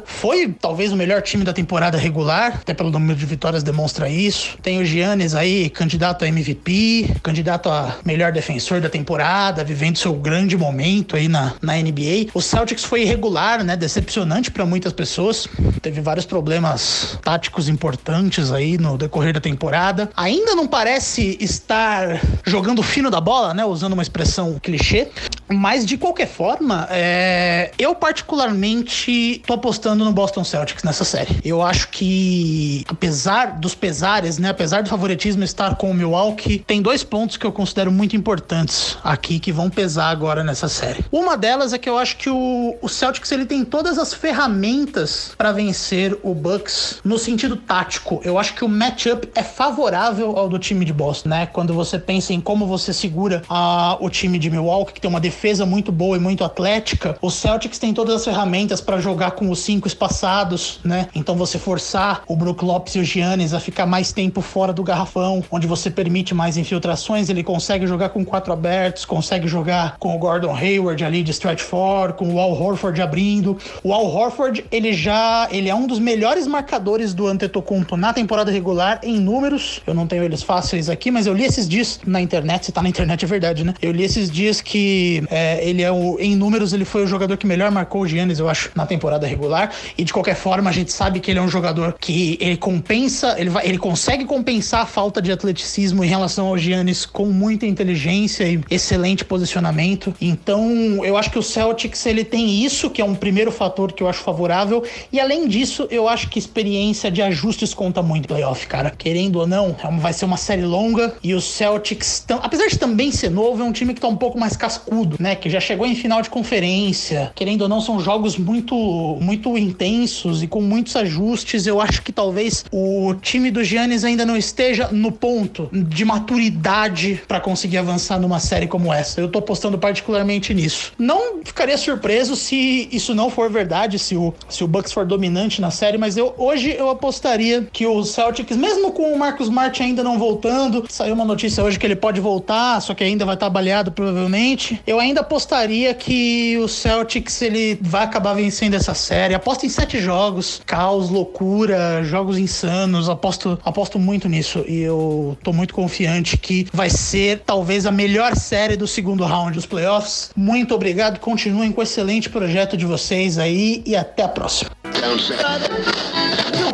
[0.06, 4.58] Foi talvez o melhor time da temporada regular, até pelo número de vitórias demonstra isso.
[4.62, 10.14] Tem o Giannis aí, candidato a MVP, candidato a melhor defensor da temporada, vivendo seu
[10.14, 12.30] grande momento aí na, na NBA.
[12.34, 13.76] O Celtics foi irregular, né?
[13.76, 15.48] Decepcionante para muitas pessoas.
[15.82, 20.10] Teve vários problemas táticos importantes aí no decorrer da temporada.
[20.16, 23.64] Ainda não parece estar jogando fino da bola, né?
[23.64, 25.08] Usando uma expressão clichê.
[25.48, 27.70] Mas de qualquer forma, é...
[27.78, 31.40] eu particularmente tô apostando no Boston Celtics nessa série.
[31.44, 34.50] Eu acho que, apesar dos pesares, né?
[34.50, 38.96] Apesar do favoritismo estar com o Milwaukee, tem dois pontos que eu considero muito importantes
[39.02, 41.04] aqui que vão pesar agora nessa série.
[41.10, 45.32] Uma delas é que eu acho que o, o Celtics ele tem todas as ferramentas
[45.36, 48.20] para vencer o Bucks no sentido tático.
[48.24, 51.46] Eu acho que o matchup é favorável ao do time de Boston, né?
[51.46, 55.20] Quando você pensa em como você segura a, o time de Milwaukee, que tem uma
[55.20, 59.50] defesa muito boa e muito atlética, o Celtics tem todas as ferramentas para jogar com
[59.50, 61.08] os cinco espaçados, né?
[61.14, 64.82] Então você forçar o Brook Lopes e o Giannis a ficar mais tempo fora do
[64.82, 70.14] garrafão, onde você permite mais infiltrações, ele consegue jogar com quatro abertos, consegue jogar com
[70.14, 73.56] o Gordon Hayward ali de stretch four, com o Al Horford abrindo.
[73.82, 78.50] O Al Horford, ele já, ele é um dos melhores marcadores do Antetokounmpo na temporada
[78.50, 79.80] regular em números.
[79.86, 82.82] Eu não tenho eles fáceis aqui, mas eu li esses dias na internet, se tá
[82.82, 83.74] na internet é verdade, né?
[83.80, 87.36] Eu li esses dias que é, ele é o, em números, ele foi o jogador
[87.36, 89.72] que melhor marcou o Giannis, eu acho, na temporada regular.
[89.96, 93.36] E de qualquer forma, a gente sabe que ele é um jogador que ele compensa,
[93.38, 97.66] ele, vai, ele consegue compensar a falta de atleticismo em relação ao Giannis com muita
[97.66, 100.12] inteligência e excelente posicionamento.
[100.20, 104.02] Então, eu acho que o Celtics ele tem isso, que é um primeiro fator que
[104.02, 104.82] eu acho favorável.
[105.12, 108.90] E além disso, eu acho que experiência de ajustes conta muito playoff, cara.
[108.90, 113.10] Querendo ou não, é vai ser uma série longa e os Celtics, apesar de também
[113.12, 115.34] ser novo, é um time que tá um pouco mais cascudo, né?
[115.34, 117.32] Que já chegou em final de conferência.
[117.34, 118.74] Querendo ou não, são jogos muito,
[119.20, 121.66] muito intensos e com muitos ajustes.
[121.66, 127.20] Eu acho que talvez o time do Giannis ainda não esteja no ponto de maturidade
[127.28, 129.20] para conseguir avançar numa série como essa.
[129.20, 130.92] Eu tô apostando particularmente nisso.
[130.98, 135.60] Não ficaria surpreso se isso não for verdade, se o, se o Bucks for dominante
[135.60, 139.82] na série, mas eu hoje eu apostaria que o Celtics, mesmo com o Marcus Smart
[139.82, 143.34] ainda não voltando, saiu uma notícia hoje que ele pode voltar, só que ainda vai
[143.34, 144.80] estar baleado provavelmente.
[144.86, 149.34] Eu ainda apostaria que o Celtics ele vai acabar vencendo essa série.
[149.34, 153.08] Aposto em sete jogos, caos, loucura, jogos insanos.
[153.08, 158.34] Aposto, aposto muito nisso e eu tô muito confiante que vai ser talvez a melhor
[158.34, 160.30] série do segundo round dos playoffs.
[160.34, 164.70] Muito obrigado, continuem com o excelente projeto de vocês aí e até a próxima.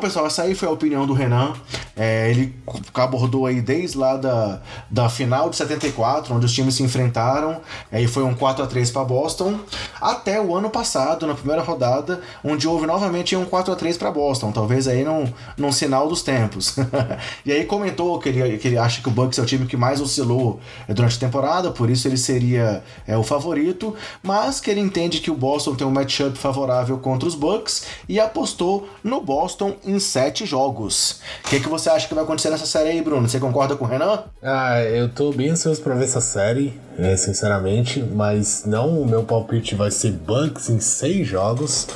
[0.02, 1.52] Pessoal, essa aí foi a opinião do Renan.
[1.94, 2.52] É, ele
[2.92, 4.60] abordou aí desde lá da,
[4.90, 7.60] da final de 74, onde os times se enfrentaram,
[7.92, 9.60] aí foi um 4 a 3 para Boston,
[10.00, 14.10] até o ano passado, na primeira rodada, onde houve novamente um 4 a 3 para
[14.10, 16.74] Boston, talvez aí num, num sinal dos tempos.
[17.46, 19.76] e aí comentou que ele, que ele acha que o Bucks é o time que
[19.76, 24.68] mais oscilou é, durante a temporada, por isso ele seria é, o favorito, mas que
[24.68, 29.20] ele entende que o Boston tem um matchup favorável contra os Bucks e apostou no
[29.20, 31.20] Boston sete jogos.
[31.44, 33.28] O que, que você acha que vai acontecer nessa série aí, Bruno?
[33.28, 34.24] Você concorda com o Renan?
[34.42, 39.24] Ah, eu tô bem ansioso pra ver essa série, é, sinceramente, mas não o meu
[39.24, 41.87] palpite vai ser Bucks em seis jogos.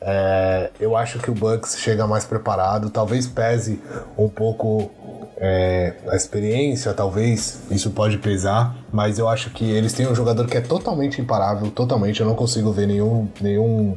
[0.00, 3.80] É, eu acho que o Bucks chega mais preparado, talvez pese
[4.16, 4.90] um pouco
[5.36, 10.46] é, a experiência, talvez isso pode pesar, mas eu acho que eles têm um jogador
[10.46, 12.20] que é totalmente imparável, totalmente.
[12.20, 13.96] Eu não consigo ver nenhum, nenhum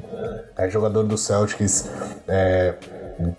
[0.58, 1.90] é, jogador do Celtics
[2.28, 2.76] é,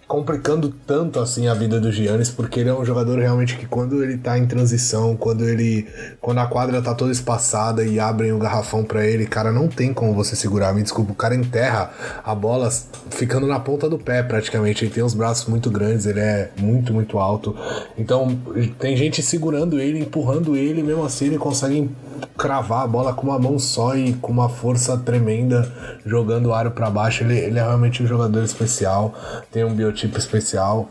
[0.06, 4.02] complicando tanto assim a vida do Giannis, porque ele é um jogador realmente que quando
[4.02, 5.86] ele tá em transição, quando ele
[6.20, 9.92] quando a quadra tá toda espaçada e abrem o garrafão para ele, cara, não tem
[9.92, 10.72] como você segurar.
[10.74, 11.90] Me desculpa, o cara enterra
[12.24, 12.70] a bola
[13.10, 14.84] ficando na ponta do pé praticamente.
[14.84, 17.56] Ele tem os braços muito grandes, ele é muito muito alto.
[17.96, 18.38] Então,
[18.78, 21.90] tem gente segurando ele, empurrando ele, mesmo assim ele consegue
[22.36, 25.70] cravar a bola com uma mão só e com uma força tremenda,
[26.04, 27.24] jogando o aro para baixo.
[27.24, 29.14] Ele, ele é realmente um jogador especial,
[29.50, 30.88] tem um biotipo especial.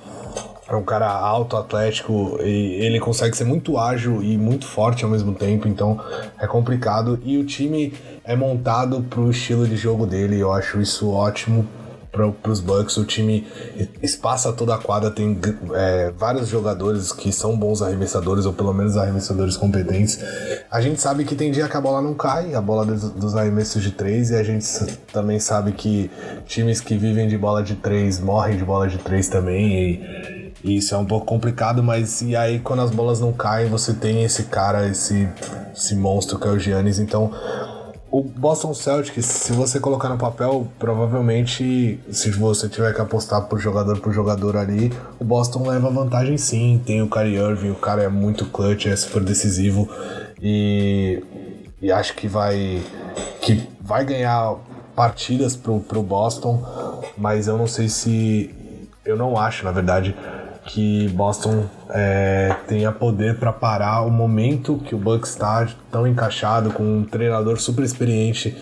[0.68, 5.12] É um cara alto, atlético, e ele consegue ser muito ágil e muito forte ao
[5.12, 6.00] mesmo tempo, então
[6.40, 7.20] é complicado.
[7.24, 11.68] E o time é montado pro estilo de jogo dele, eu acho isso ótimo
[12.14, 12.96] para os Bucks.
[12.98, 13.46] O time
[14.02, 15.38] espaça toda a quadra, tem
[15.74, 20.20] é, vários jogadores que são bons arremessadores, ou pelo menos arremessadores competentes.
[20.70, 23.36] A gente sabe que tem dia que a bola não cai, a bola dos, dos
[23.36, 24.66] arremessos de três, e a gente
[25.12, 26.10] também sabe que
[26.46, 29.74] times que vivem de bola de três morrem de bola de três também.
[29.74, 33.94] E, isso é um pouco complicado, mas e aí quando as bolas não caem, você
[33.94, 35.28] tem esse cara, esse,
[35.76, 37.00] esse monstro que é o Giannis.
[37.00, 37.32] Então
[38.14, 43.60] o Boston Celtics, se você colocar no papel, provavelmente, se você tiver que apostar por
[43.60, 46.80] jogador por jogador ali, o Boston leva vantagem sim.
[46.86, 49.90] Tem o Kyrie Irving, o cara é muito clutch, é super decisivo
[50.40, 51.24] e,
[51.82, 52.84] e acho que vai
[53.42, 54.58] que vai ganhar
[54.96, 56.64] partidas pro, pro Boston,
[57.18, 58.54] mas eu não sei se
[59.04, 60.16] eu não acho, na verdade,
[60.66, 66.72] que Boston é, tenha poder para parar o momento que o Bucks está tão encaixado
[66.72, 68.56] com um treinador super experiente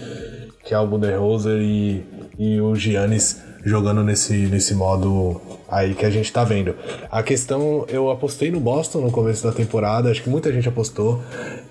[0.64, 2.04] que é o Budenholzer e,
[2.38, 6.76] e o Giannis jogando nesse, nesse modo aí que a gente tá vendo.
[7.12, 11.22] A questão, eu apostei no Boston no começo da temporada, acho que muita gente apostou.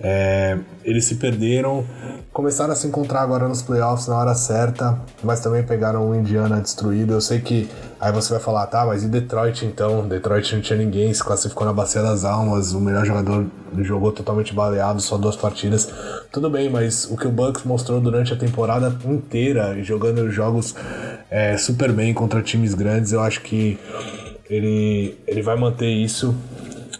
[0.00, 1.84] É, eles se perderam,
[2.32, 6.60] começaram a se encontrar agora nos playoffs na hora certa, mas também pegaram o Indiana
[6.60, 7.12] destruído.
[7.12, 7.68] Eu sei que
[8.00, 10.06] aí você vai falar, tá, mas e Detroit então?
[10.06, 13.46] Detroit não tinha ninguém, se classificou na Bacia das Almas, o melhor jogador
[13.78, 15.92] jogou totalmente baleado, só duas partidas.
[16.30, 20.74] Tudo bem, mas o que o Bucks mostrou durante a temporada inteira, jogando jogos
[21.28, 23.78] é, super bem contra times grandes, eu acho que
[24.48, 26.34] ele, ele vai manter isso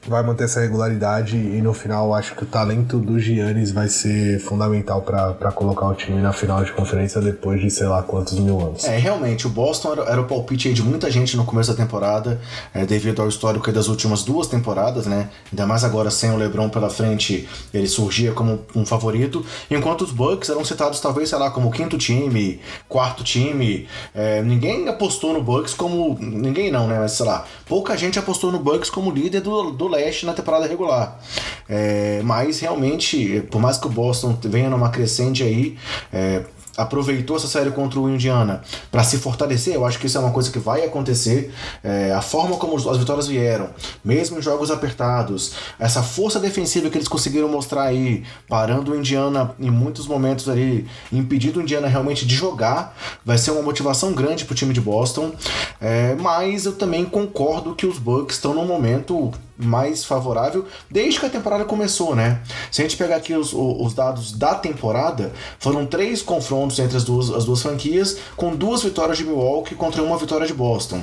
[0.07, 4.41] vai manter essa regularidade e no final acho que o talento do Giannis vai ser
[4.41, 8.61] fundamental para colocar o time na final de conferência depois de sei lá quantos mil
[8.61, 8.85] anos.
[8.85, 12.41] É, realmente, o Boston era, era o palpite de muita gente no começo da temporada,
[12.73, 15.29] é, devido ao histórico das últimas duas temporadas, né?
[15.53, 20.13] Ainda mais agora sem o LeBron pela frente, ele surgia como um favorito, enquanto os
[20.13, 23.87] Bucks eram citados talvez, sei lá, como quinto time, quarto time.
[24.15, 26.17] É, ninguém apostou no Bucks como.
[26.21, 26.99] Ninguém não, né?
[26.99, 30.67] Mas sei lá, pouca gente apostou no Bucks como líder do, do leste na temporada
[30.67, 31.19] regular.
[31.69, 35.77] É, mas realmente, por mais que o Boston venha numa crescente aí,
[36.13, 36.43] é,
[36.77, 40.31] aproveitou essa série contra o Indiana para se fortalecer, eu acho que isso é uma
[40.31, 41.53] coisa que vai acontecer.
[41.83, 43.71] É, a forma como as vitórias vieram,
[44.05, 49.55] mesmo em jogos apertados, essa força defensiva que eles conseguiram mostrar aí, parando o Indiana
[49.59, 54.45] em muitos momentos ali, impedindo o Indiana realmente de jogar, vai ser uma motivação grande
[54.45, 55.33] para o time de Boston.
[55.81, 61.27] É, mas eu também concordo que os Bucks estão num momento mais favorável desde que
[61.27, 62.41] a temporada começou, né?
[62.71, 67.05] Se a gente pegar aqui os, os dados da temporada, foram três confrontos entre as
[67.05, 71.03] duas, as duas franquias, com duas vitórias de Milwaukee contra uma vitória de Boston.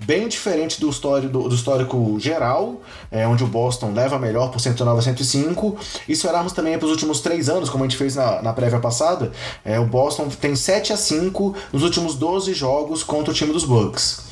[0.00, 4.60] Bem diferente do histórico, do, do histórico geral, é, onde o Boston leva melhor por
[4.60, 5.76] 109 a 105.
[6.08, 8.52] E se olharmos também para os últimos três anos, como a gente fez na, na
[8.52, 9.30] prévia passada,
[9.64, 13.64] é, o Boston tem 7 a 5 nos últimos 12 jogos contra o time dos
[13.64, 14.22] Bucks.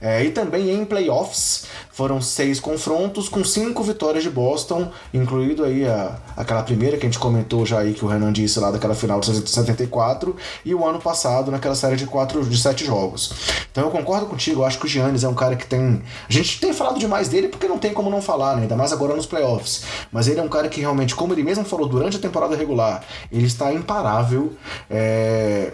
[0.00, 1.66] É, e também em playoffs,
[1.98, 7.08] foram seis confrontos com cinco vitórias de Boston, incluído aí a, aquela primeira que a
[7.08, 10.86] gente comentou já aí que o Renan disse lá daquela final de 74 e o
[10.86, 13.32] ano passado naquela série de quatro de sete jogos.
[13.72, 16.32] Então eu concordo contigo, eu acho que o Giannis é um cara que tem, a
[16.32, 18.62] gente tem falado demais dele porque não tem como não falar, né?
[18.62, 19.82] ainda mais agora nos playoffs.
[20.12, 23.02] Mas ele é um cara que realmente, como ele mesmo falou durante a temporada regular,
[23.32, 24.52] ele está imparável.
[24.88, 25.72] É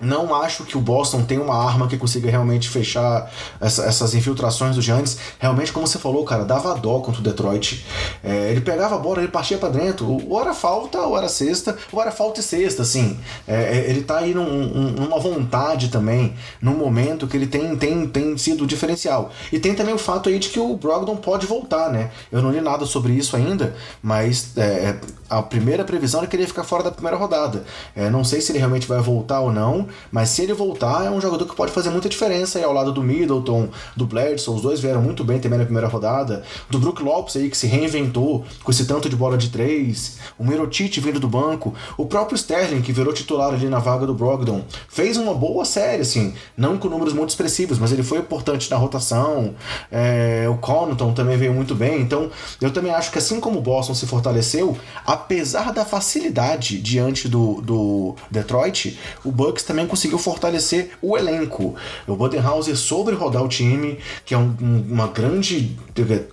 [0.00, 3.30] não acho que o Boston tenha uma arma que consiga realmente fechar
[3.60, 5.16] essa, essas infiltrações do Giannis.
[5.38, 7.84] Realmente, como você falou, cara, dava dó contra o Detroit.
[8.22, 10.06] É, ele pegava a bola, ele partia para dentro.
[10.28, 13.18] Ou era falta, ou era sexta, ou era falta e sexta, assim.
[13.46, 18.06] É, é, ele tá aí num, numa vontade também, num momento que ele tem, tem,
[18.06, 19.30] tem sido diferencial.
[19.52, 22.10] E tem também o fato aí de que o Brogdon pode voltar, né?
[22.30, 24.96] Eu não li nada sobre isso ainda, mas é,
[25.38, 27.64] a primeira previsão é que ele ia ficar fora da primeira rodada.
[27.94, 31.10] É, não sei se ele realmente vai voltar ou não, mas se ele voltar, é
[31.10, 34.62] um jogador que pode fazer muita diferença aí ao lado do Middleton, do Bledsoe, os
[34.62, 38.44] dois vieram muito bem também na primeira rodada, do Brook Lopes aí que se reinventou
[38.62, 42.82] com esse tanto de bola de três, o Mirotic vindo do banco, o próprio Sterling
[42.82, 46.88] que virou titular ali na vaga do Brogdon, fez uma boa série, assim, não com
[46.88, 49.54] números muito expressivos, mas ele foi importante na rotação,
[49.90, 53.62] é, o Connaughton também veio muito bem, então eu também acho que assim como o
[53.62, 54.76] Boston se fortaleceu,
[55.24, 61.74] apesar da facilidade diante do, do Detroit, o Bucks também conseguiu fortalecer o elenco.
[62.06, 65.76] O Budenhauser sobre rodar o time, que é um, uma grande,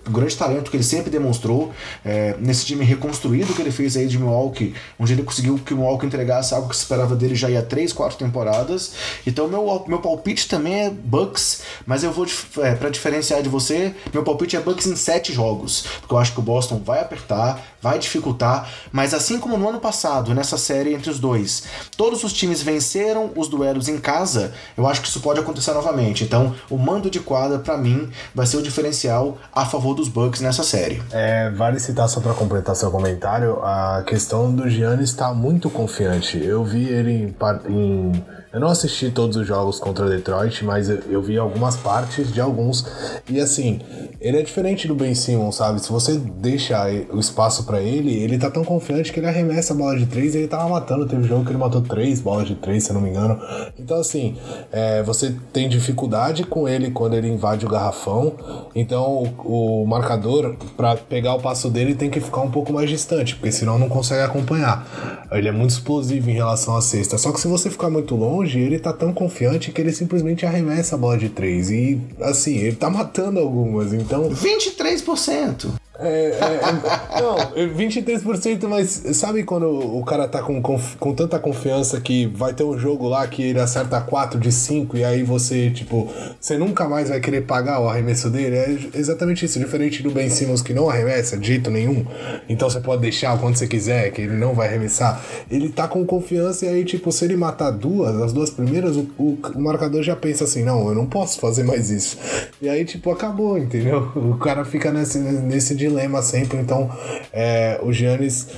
[0.06, 1.72] um grande talento que ele sempre demonstrou
[2.04, 5.76] é, nesse time reconstruído que ele fez aí de Milwaukee, onde ele conseguiu que o
[5.78, 8.92] Milwaukee entregasse algo que se esperava dele já ia 3, 4 temporadas.
[9.26, 12.26] Então meu, meu palpite também é Bucks, mas eu vou
[12.58, 16.32] é, para diferenciar de você, meu palpite é Bucks em 7 jogos, porque eu acho
[16.32, 20.94] que o Boston vai apertar, vai dificultar, mas assim como no ano passado, nessa série
[20.94, 21.64] entre os dois,
[21.96, 26.22] todos os times venceram os duelos em casa, eu acho que isso pode acontecer novamente.
[26.22, 30.40] Então, o mando de quadra, para mim, vai ser o diferencial a favor dos Bucks
[30.40, 31.02] nessa série.
[31.10, 36.42] É, vale citar só para completar seu comentário, a questão do Giannis está muito confiante.
[36.42, 37.34] Eu vi ele em,
[37.68, 42.30] em eu não assisti todos os jogos contra Detroit, mas eu, eu, vi algumas partes
[42.30, 42.84] de alguns.
[43.28, 43.80] E assim,
[44.20, 45.80] ele é diferente do Ben Simmons, sabe?
[45.80, 49.76] Se você deixa o espaço para ele, ele tá tão confiante que ele arremessa a
[49.76, 51.06] bola de três e ele tava matando.
[51.06, 53.40] Teve jogo que ele matou três bolas de três, se eu não me engano.
[53.78, 54.36] Então, assim,
[54.70, 58.34] é, você tem dificuldade com ele quando ele invade o garrafão.
[58.74, 62.90] Então, o, o marcador, para pegar o passo dele, tem que ficar um pouco mais
[62.90, 65.26] distante, porque senão não consegue acompanhar.
[65.32, 67.16] Ele é muito explosivo em relação à cesta.
[67.16, 70.94] Só que se você ficar muito longe, ele tá tão confiante que ele simplesmente arremessa
[70.94, 71.70] a bola de três.
[71.70, 73.92] E, assim, ele tá matando algumas.
[73.92, 74.30] Então.
[74.30, 75.81] 23%!
[75.98, 77.36] É, é, é, não,
[77.76, 82.64] 23%, mas sabe quando o cara tá com, com, com, tanta confiança que vai ter
[82.64, 86.88] um jogo lá que ele acerta 4 de 5 e aí você, tipo, você nunca
[86.88, 88.56] mais vai querer pagar o arremesso dele?
[88.56, 92.06] É exatamente isso, diferente do Ben Simmons que não arremessa dito nenhum,
[92.48, 95.22] então você pode deixar quando você quiser, que ele não vai arremessar.
[95.50, 99.06] Ele tá com confiança e aí, tipo, se ele matar duas, as duas primeiras, o,
[99.18, 102.16] o, o marcador já pensa assim: não, eu não posso fazer mais isso.
[102.62, 104.10] E aí, tipo, acabou, entendeu?
[104.16, 106.58] O cara fica nesse, nesse dilema sempre.
[106.58, 106.90] Então,
[107.32, 108.48] é, o Giannis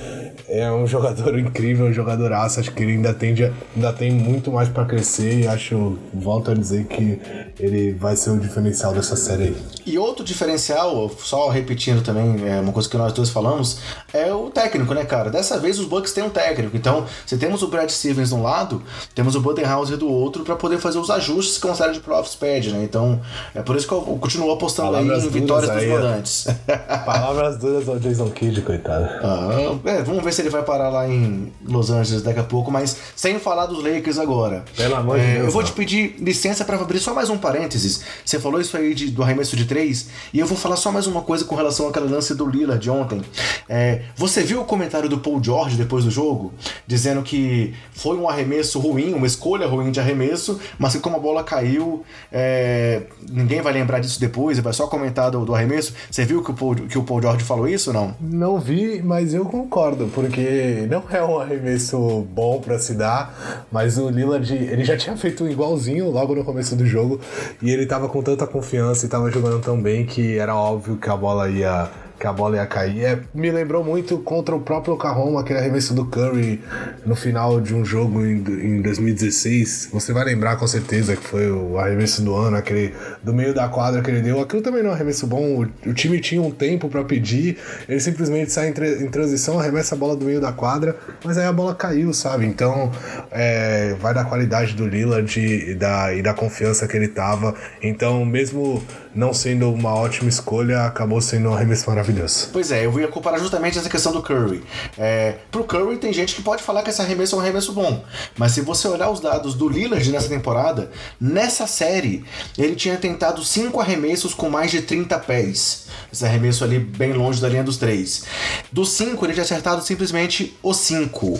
[0.47, 2.59] é um jogador incrível, um jogador aço.
[2.59, 5.41] Acho que ele ainda, tende, ainda tem muito mais para crescer.
[5.41, 7.19] E acho, volto a dizer que
[7.59, 9.55] ele vai ser o diferencial dessa série aí.
[9.85, 13.79] E outro diferencial, só repetindo também, é uma coisa que nós dois falamos,
[14.11, 15.29] é o técnico, né, cara?
[15.29, 16.75] Dessa vez os Bucks têm um técnico.
[16.75, 18.81] Então, se temos o Brad Stevens de um lado,
[19.13, 22.35] temos o Budenhauser do outro para poder fazer os ajustes que uma série de playoffs
[22.35, 22.83] pede, né?
[22.83, 23.21] Então,
[23.53, 26.47] é por isso que eu continuo apostando Palavras aí em vitórias dos volantes.
[27.19, 29.05] Palavras duras ao Jason Kidd, coitado.
[29.23, 32.71] Ah, é, vamos ver se ele vai parar lá em Los Angeles daqui a pouco,
[32.71, 34.63] mas sem falar dos Lakers agora.
[34.75, 35.45] Pelo amor é, de Deus.
[35.45, 35.69] Eu vou não.
[35.69, 38.03] te pedir licença para abrir só mais um parênteses.
[38.23, 41.07] Você falou isso aí de, do arremesso de três, e eu vou falar só mais
[41.07, 43.21] uma coisa com relação àquela lance do Lillard de ontem.
[43.69, 46.53] É, você viu o comentário do Paul George depois do jogo?
[46.85, 51.19] Dizendo que foi um arremesso ruim, uma escolha ruim de arremesso, mas que como a
[51.19, 55.93] bola caiu, é, ninguém vai lembrar disso depois, vai só comentar do, do arremesso.
[56.09, 58.15] Você viu que o, Paul, que o Paul George falou isso ou não?
[58.19, 63.97] Não vi, mas eu concordo, porque não é um arremesso bom para se dar, mas
[63.97, 67.19] o Lillard, ele já tinha feito um igualzinho logo no começo do jogo,
[67.61, 71.09] e ele tava com tanta confiança e tava jogando tão bem que era óbvio que
[71.09, 71.89] a bola ia
[72.19, 73.03] que a bola ia cair.
[73.03, 76.61] É, me lembrou muito contra o próprio Oklahoma, aquele arremesso do Curry
[77.05, 79.89] no final de um jogo em, em 2016.
[79.91, 82.93] Você vai lembrar com certeza que foi o arremesso do ano, aquele
[83.23, 84.39] do meio da quadra que ele deu.
[84.39, 85.61] Aquilo também não é um arremesso bom.
[85.61, 87.57] O, o time tinha um tempo para pedir,
[87.87, 91.45] ele simplesmente sai em, em, transição, arremessa a bola do meio da quadra, mas aí
[91.45, 92.45] a bola caiu, sabe?
[92.45, 92.91] Então
[93.31, 97.55] é, vai da qualidade do Lillard e da, e da confiança que ele tava.
[97.81, 98.83] Então, mesmo
[99.15, 102.49] não sendo uma ótima escolha, acabou sendo um arremesso maravilhoso.
[102.51, 104.63] Pois é, eu ia comparar justamente essa questão do Curry.
[104.97, 108.03] É, pro Curry tem gente que pode falar que esse arremesso é um arremesso bom,
[108.37, 112.25] mas se você olhar os dados do Lillard nessa temporada, nessa série
[112.57, 115.85] ele tinha tentado cinco arremessos com mais de 30 pés.
[116.11, 118.23] Esse arremesso ali bem longe da linha dos três.
[118.71, 121.39] Dos cinco, ele tinha acertado simplesmente os cinco.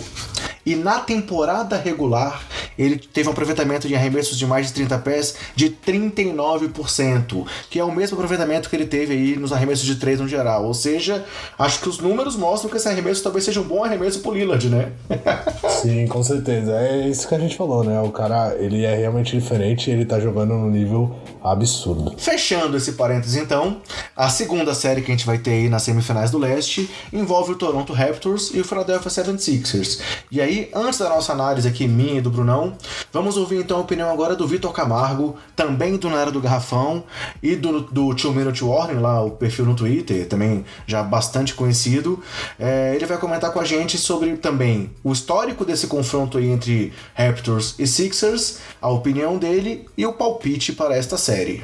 [0.64, 2.42] E na temporada regular,
[2.76, 7.84] ele teve um aproveitamento de arremessos de mais de 30 pés de 39%, que é
[7.84, 10.64] o mesmo aproveitamento que ele teve aí nos arremessos de 3 no geral.
[10.64, 11.24] Ou seja,
[11.58, 14.68] acho que os números mostram que esse arremesso talvez seja um bom arremesso pro Lillard,
[14.68, 14.92] né?
[15.82, 16.72] Sim, com certeza.
[16.72, 18.00] É isso que a gente falou, né?
[18.00, 22.14] O cara, ele é realmente diferente e ele tá jogando no nível absurdo.
[22.18, 23.80] Fechando esse parênteses, então,
[24.16, 27.56] a segunda série que a gente vai ter aí nas semifinais do leste envolve o
[27.56, 30.00] Toronto Raptors e o Philadelphia 76ers.
[30.30, 32.74] E aí, antes da nossa análise aqui, minha e do Brunão,
[33.12, 37.04] vamos ouvir então a opinião agora do Vitor Camargo, também do Na Era do Garrafão,
[37.42, 42.22] e do, do Two Minute Warning, lá o perfil no Twitter, também já bastante conhecido.
[42.58, 46.92] É, ele vai comentar com a gente sobre também o histórico desse confronto aí entre
[47.14, 51.62] Raptors e Sixers, a opinião dele e o palpite para esta série.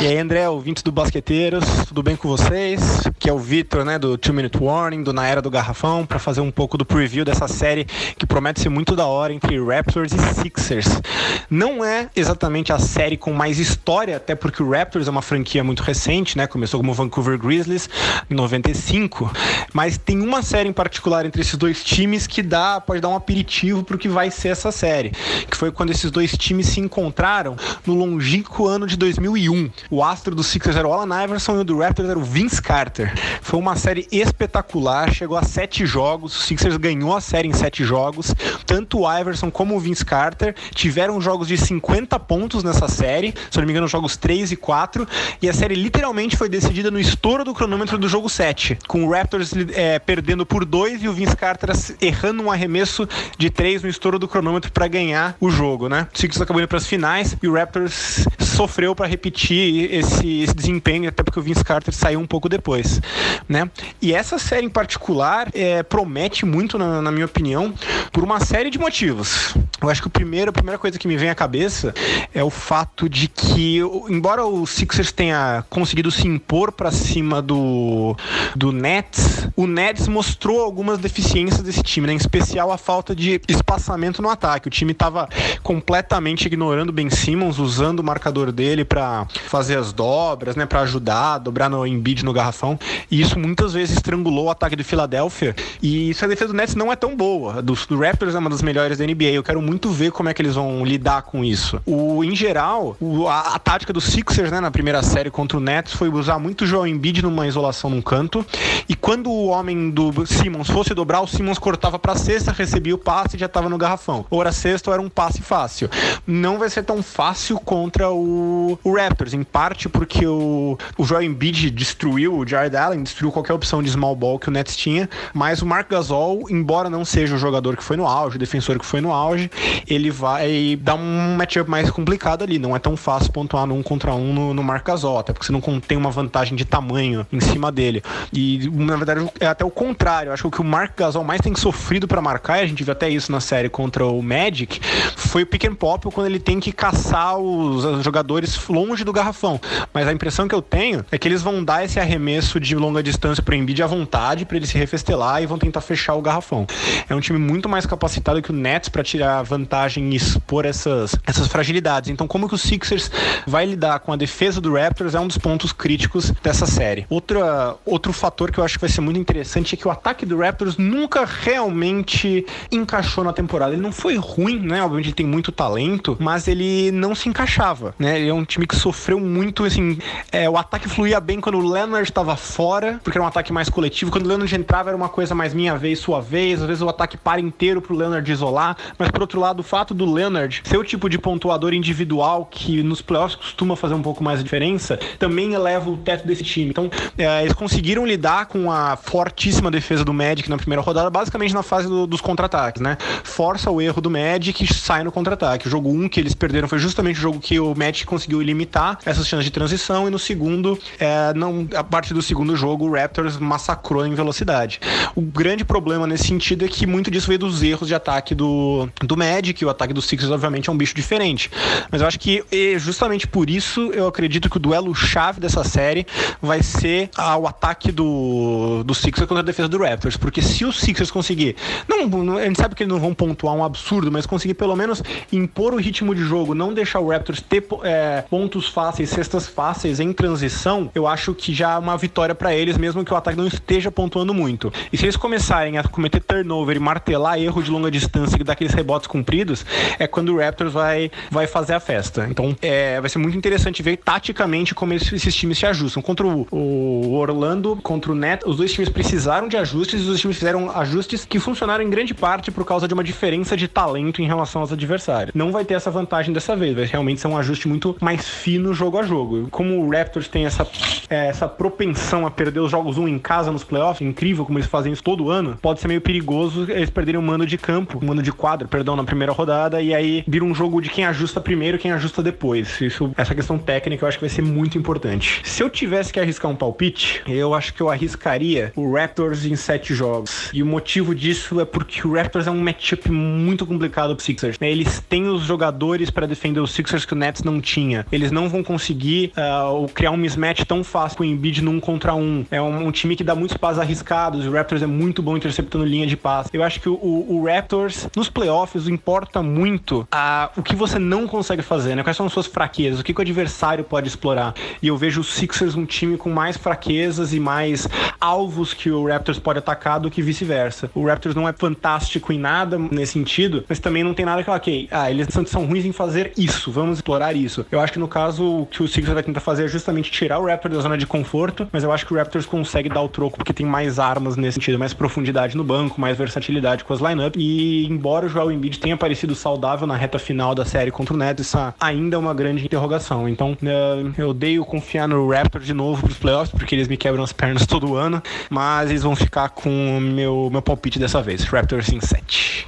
[0.00, 2.80] E aí, André, ouvintes do Basqueteiros, tudo bem com vocês?
[3.24, 6.18] Que é o Vitor, né, do Two Minute Warning, do Na Era do Garrafão, para
[6.18, 7.86] fazer um pouco do preview dessa série
[8.18, 11.00] que promete ser muito da hora entre Raptors e Sixers.
[11.48, 15.64] Não é exatamente a série com mais história, até porque o Raptors é uma franquia
[15.64, 16.46] muito recente, né?
[16.46, 17.88] Começou como Vancouver Grizzlies
[18.28, 19.32] em 95,
[19.72, 23.16] mas tem uma série em particular entre esses dois times que dá, pode dar um
[23.16, 25.12] aperitivo pro que vai ser essa série,
[25.50, 27.56] que foi quando esses dois times se encontraram
[27.86, 29.70] no longínquo ano de 2001.
[29.90, 32.60] O astro do Sixers era o Alan Iverson e o do Raptors era o Vince
[32.60, 33.13] Carter.
[33.40, 37.84] Foi uma série espetacular, chegou a sete jogos, o Sixers ganhou a série em sete
[37.84, 38.34] jogos.
[38.66, 43.58] Tanto o Iverson como o Vince Carter tiveram jogos de 50 pontos nessa série, se
[43.58, 45.06] não me engano, jogos 3 e 4.
[45.42, 49.10] E a série literalmente foi decidida no estouro do cronômetro do jogo 7, com o
[49.10, 53.08] Raptors é, perdendo por 2 e o Vince Carter errando um arremesso
[53.38, 56.08] de 3 no estouro do cronômetro para ganhar o jogo, né?
[56.14, 60.54] O Sixers acabou indo para as finais e o Raptors sofreu para repetir esse, esse,
[60.54, 63.00] desempenho, até porque o Vince Carter saiu um pouco depois,
[63.48, 63.68] né?
[64.00, 67.74] E essa série em particular é, promete muito, na, na, minha opinião,
[68.12, 69.54] por uma série de motivos.
[69.80, 71.94] Eu acho que o primeiro, a primeira coisa que me vem à cabeça
[72.34, 78.16] é o fato de que, embora o Sixers tenha conseguido se impor para cima do,
[78.54, 82.12] do Nets, o Nets mostrou algumas deficiências desse time, né?
[82.14, 84.68] em especial a falta de espaçamento no ataque.
[84.68, 85.28] O time estava
[85.62, 91.38] completamente ignorando Ben Simmons, usando o marcador dele para fazer as dobras, né, para ajudar,
[91.38, 92.78] dobrar no Embiid no garrafão.
[93.10, 95.54] E isso muitas vezes estrangulou o ataque de Filadélfia.
[95.82, 97.62] E isso a defesa do Nets não é tão boa.
[97.62, 99.32] Do, do Raptors é uma das melhores da NBA.
[99.32, 101.80] Eu quero muito ver como é que eles vão lidar com isso.
[101.86, 105.60] O, em geral, o, a, a, tática do Sixers, né, na primeira série contra o
[105.60, 108.44] Nets foi usar muito o Joel Embiid numa isolação num canto.
[108.88, 112.98] E quando o homem do Simmons fosse dobrar, o Simmons cortava para cesta, recebia o
[112.98, 114.26] passe e já estava no garrafão.
[114.30, 115.88] Ou era sexta ou era um passe fácil.
[116.26, 121.22] Não vai ser tão fácil contra o, o Raptors, em parte porque o, o Joel
[121.22, 125.08] Embiid destruiu o Jared Allen, destruiu qualquer opção de small ball que o Nets tinha,
[125.32, 128.78] mas o Mark Gasol, embora não seja o jogador que foi no auge, o defensor
[128.78, 129.50] que foi no auge,
[129.88, 132.58] ele vai dar um matchup mais complicado ali.
[132.58, 135.52] Não é tão fácil pontuar num contra um no, no Mark Gasol, até porque você
[135.52, 138.02] não tem uma vantagem de tamanho em cima dele.
[138.32, 140.32] E na verdade é até o contrário.
[140.32, 142.84] Acho que o que o Mark Gasol mais tem sofrido para marcar, e a gente
[142.84, 144.80] viu até isso na série contra o Magic,
[145.16, 149.60] foi o pick and pop quando ele tem que caçar os jogadores longe do garrafão.
[149.92, 153.02] Mas a impressão que eu tenho é que eles vão dar esse arremesso de longa
[153.02, 156.66] distância para Embiid à vontade para ele se refestelar e vão tentar fechar o garrafão.
[157.08, 161.16] É um time muito mais capacitado que o Nets para tirar vantagem e expor essas,
[161.26, 162.10] essas fragilidades.
[162.10, 163.10] Então, como que o Sixers
[163.46, 167.06] vai lidar com a defesa do Raptors é um dos pontos críticos dessa série.
[167.08, 170.24] Outra, outro fator que eu acho que vai ser muito interessante é que o ataque
[170.26, 173.72] do Raptors nunca realmente encaixou na temporada.
[173.72, 174.82] Ele não foi ruim, né?
[174.82, 178.18] Obviamente ele tem muito talento, mas ele não se encaixava, né?
[178.18, 179.98] Ele é um time que sofreu muito, assim,
[180.30, 183.68] é, o ataque fluía bem quando o Leonard estava fora, porque era um ataque mais
[183.68, 184.12] coletivo.
[184.12, 186.62] Quando o Leonard entrava era uma coisa mais minha vez, sua vez.
[186.62, 189.92] Às vezes o ataque para inteiro pro Leonard isolar, mas por outro lado, o fato
[189.92, 194.22] do Leonard ser o tipo de pontuador individual que nos playoffs costuma fazer um pouco
[194.22, 196.70] mais de diferença, também eleva o teto desse time.
[196.70, 196.88] Então,
[197.18, 201.62] é, eles conseguiram lidar com a fortíssima defesa do Magic na primeira rodada, basicamente na
[201.62, 202.96] fase do, dos contra-ataques, né?
[203.24, 205.66] Força o erro do Magic e sai no contra-ataque.
[205.66, 208.40] O jogo 1 um que eles perderam foi justamente o jogo que o Magic conseguiu
[208.40, 212.86] limitar essas chances de transição e no segundo, é, não, a partir do segundo jogo,
[212.86, 214.80] o Raptors massacrou em velocidade.
[215.14, 218.88] O grande problema nesse sentido é que muito disso veio dos erros de ataque do,
[219.00, 221.50] do Magic, o ataque do Sixers obviamente é um bicho diferente.
[221.90, 222.44] Mas eu acho que
[222.78, 226.06] justamente por isso eu acredito que o duelo chave dessa série
[226.40, 230.64] vai ser ah, o ataque do, do Sixers contra a defesa do Raptors, porque se
[230.64, 231.56] o Sixers conseguir,
[231.88, 235.02] não, a gente sabe que eles não vão pontuar um absurdo, mas conseguir pelo menos
[235.32, 240.00] impor o ritmo de jogo, não deixar o Raptors ter é, pontos fáceis, cestas fáceis
[240.00, 243.36] em transição, eu acho que já é uma vitória para eles, mesmo que o ataque
[243.36, 244.72] não esteja pontuando muito.
[244.92, 248.72] E se eles começarem a cometer turnover e martelar erro de longa distância e daqueles
[248.72, 249.64] rebotes compridos,
[249.98, 252.26] é quando o Raptors vai, vai fazer a festa.
[252.30, 256.02] Então é, vai ser muito interessante ver taticamente como esses, esses times se ajustam.
[256.02, 260.20] Contra o, o, Orlando, contra o Net, os dois times precisaram de ajustes e os
[260.20, 264.22] times fizeram ajustes que funcionaram em grande parte por causa de uma diferença de talento
[264.22, 265.34] em relação aos adversários.
[265.34, 268.72] Não vai ter essa vantagem dessa vez, vai realmente ser um ajuste muito mais fino
[268.72, 269.48] jogo a jogo.
[269.50, 270.66] Como o Raptors tem essa,
[271.08, 274.68] é, essa propensão a perder os jogos um em casa nos playoffs, incrível como eles
[274.68, 278.06] fazem isso todo ano, pode ser meio perigoso eles perderem um mano de campo, um
[278.06, 281.40] mano de quadro, perdão, na primeira rodada, e aí vira um jogo de quem ajusta
[281.40, 282.80] primeiro quem ajusta depois.
[282.80, 285.40] Isso, essa questão técnica eu acho que vai ser muito importante.
[285.44, 289.56] Se eu tivesse que arriscar um palpite, eu acho que eu arriscaria o Raptors em
[289.56, 290.50] sete jogos.
[290.52, 294.58] E o motivo disso é porque o Raptors é um matchup muito complicado pro Sixers.
[294.58, 294.70] Né?
[294.70, 298.06] Eles têm os jogadores para defender os Sixers que o Nets não tinha.
[298.10, 302.13] Eles não vão conseguir uh, criar um mismatch tão fácil com o Embiid num contra
[302.14, 302.44] um.
[302.50, 304.46] É um, um, time que dá muitos passos arriscados.
[304.46, 306.50] O Raptors é muito bom interceptando linha de passe.
[306.52, 311.26] Eu acho que o, o, Raptors, nos playoffs, importa muito uh, o que você não
[311.26, 312.02] consegue fazer, né?
[312.02, 314.54] Quais são as suas fraquezas, o que, que o adversário pode explorar.
[314.82, 317.88] E eu vejo o Sixers um time com mais fraquezas e mais
[318.20, 320.90] alvos que o Raptors pode atacar do que vice-versa.
[320.94, 324.50] O Raptors não é fantástico em nada nesse sentido, mas também não tem nada que,
[324.50, 327.66] ok, ah, eles são, são ruins em fazer isso, vamos explorar isso.
[327.70, 330.38] Eu acho que no caso, o que o Sixers vai tentar fazer é justamente tirar
[330.38, 333.08] o Raptors da zona de conforto, mas eu acho que o Raptors consegue dar o
[333.08, 337.00] troco porque tem mais armas nesse sentido, mais profundidade no banco, mais versatilidade com as
[337.00, 337.40] lineups.
[337.40, 341.16] E embora o Joel Embiid tenha parecido saudável na reta final da série contra o
[341.16, 343.28] Nets, isso ainda é uma grande interrogação.
[343.28, 347.22] Então, uh, eu odeio confiar no Raptors de novo pros playoffs, porque eles me quebram
[347.22, 351.44] as pernas todo ano, mas eles vão ficar com o meu, meu palpite dessa vez.
[351.44, 352.64] Raptors em 7.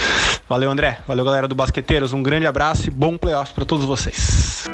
[0.48, 0.98] Valeu, André.
[1.06, 2.12] Valeu, galera do Basqueteiros.
[2.12, 4.68] Um grande abraço e bom playoff para todos vocês.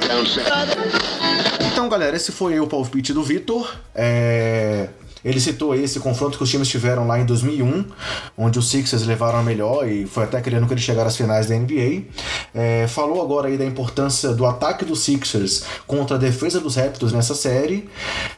[1.83, 3.69] Então, galera, esse foi o palpite do Vitor.
[3.93, 4.89] É...
[5.25, 7.87] Ele citou esse confronto que os times tiveram lá em 2001,
[8.39, 11.49] onde os Sixers levaram a melhor e foi até querendo que eles chegaram às finais
[11.49, 12.05] da NBA.
[12.55, 17.13] É, falou agora aí da importância do ataque dos Sixers contra a defesa dos Raptors
[17.13, 17.91] nessa série.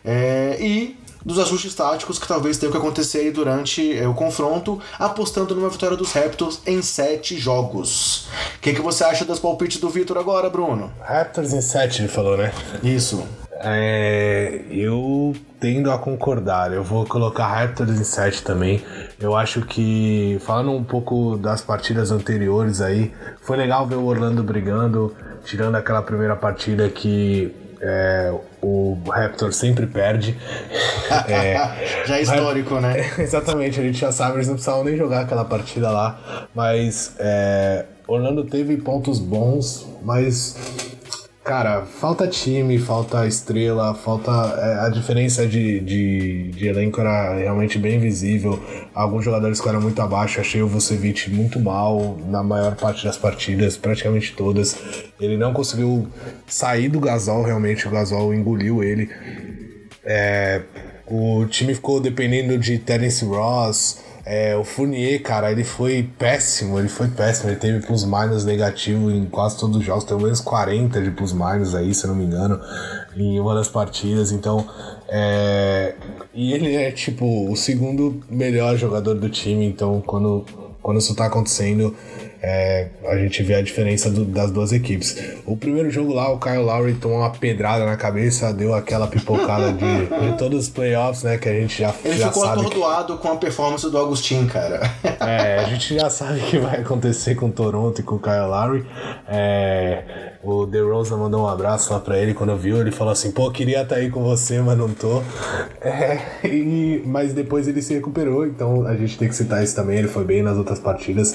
[0.02, 4.80] É, e dos ajustes táticos que talvez tenham que acontecer aí durante é, o confronto,
[4.98, 8.26] apostando numa vitória dos Raptors em sete jogos.
[8.56, 10.92] O que, que você acha das palpites do Vitor agora, Bruno?
[11.00, 12.52] Raptors em sete, ele falou, né?
[12.82, 13.26] Isso.
[13.66, 16.72] É, eu tendo a concordar.
[16.74, 18.84] Eu vou colocar Raptors em 7 também.
[19.18, 23.10] Eu acho que, falando um pouco das partidas anteriores aí,
[23.40, 28.34] foi legal ver o Orlando brigando, tirando aquela primeira partida que é,
[28.64, 30.36] o Raptor sempre perde.
[31.28, 32.96] É, já é histórico, né?
[33.18, 36.48] Exatamente, a gente já sabe, eles não precisavam nem jogar aquela partida lá.
[36.54, 40.56] Mas é, Orlando teve pontos bons, mas
[41.44, 44.30] Cara, falta time, falta estrela, falta.
[44.30, 48.58] É, a diferença de, de, de, elenco era realmente bem visível.
[48.94, 53.18] Alguns jogadores que eram muito abaixo, achei o Vucevic muito mal na maior parte das
[53.18, 54.74] partidas, praticamente todas.
[55.20, 56.08] Ele não conseguiu
[56.46, 59.10] sair do Gasol, realmente, o Gasol engoliu ele.
[60.02, 60.62] É,
[61.06, 64.02] o time ficou dependendo de Terence Ross.
[64.26, 67.50] É, o Fournier, cara, ele foi péssimo, ele foi péssimo.
[67.50, 71.32] Ele teve plus minus negativo em quase todos os jogos, pelo menos 40 de plus
[71.32, 72.58] minus aí, se eu não me engano,
[73.14, 74.32] em uma das partidas.
[74.32, 74.66] Então,
[75.08, 75.94] é...
[76.32, 79.66] e ele é tipo o segundo melhor jogador do time.
[79.66, 80.46] Então, quando,
[80.80, 81.94] quando isso tá acontecendo,
[82.46, 85.16] é, a gente vê a diferença do, das duas equipes.
[85.46, 89.72] O primeiro jogo lá, o Kyle Lowry tomou uma pedrada na cabeça, deu aquela pipocada
[89.72, 91.38] de, de todos os playoffs, né?
[91.38, 93.22] Que a gente já, Ele já ficou atordoado que...
[93.22, 94.82] com a performance do Agostinho, cara.
[95.24, 98.18] É, a gente já sabe o que vai acontecer com o Toronto e com o
[98.18, 98.84] Kyle Lowry.
[99.26, 102.78] É, o DeRozan mandou um abraço lá pra ele quando viu.
[102.78, 105.22] Ele falou assim: pô, queria estar tá aí com você, mas não tô.
[105.80, 109.98] É, e, mas depois ele se recuperou, então a gente tem que citar isso também.
[109.98, 111.34] Ele foi bem nas outras partidas.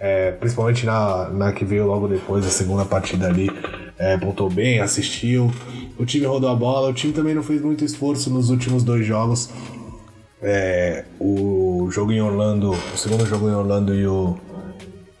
[0.00, 3.50] É, principalmente na, na que veio logo depois, a segunda partida ali,
[3.98, 5.52] é, pontou bem, assistiu.
[5.98, 9.04] O time rodou a bola, o time também não fez muito esforço nos últimos dois
[9.04, 9.50] jogos.
[10.40, 14.38] É, o jogo em Orlando, o segundo jogo em Orlando e o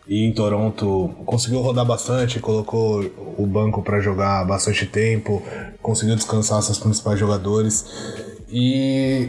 [0.08, 3.04] e em Toronto conseguiu rodar bastante, colocou
[3.36, 5.42] o banco para jogar bastante tempo,
[5.82, 7.84] conseguiu descansar seus principais jogadores.
[8.50, 9.28] E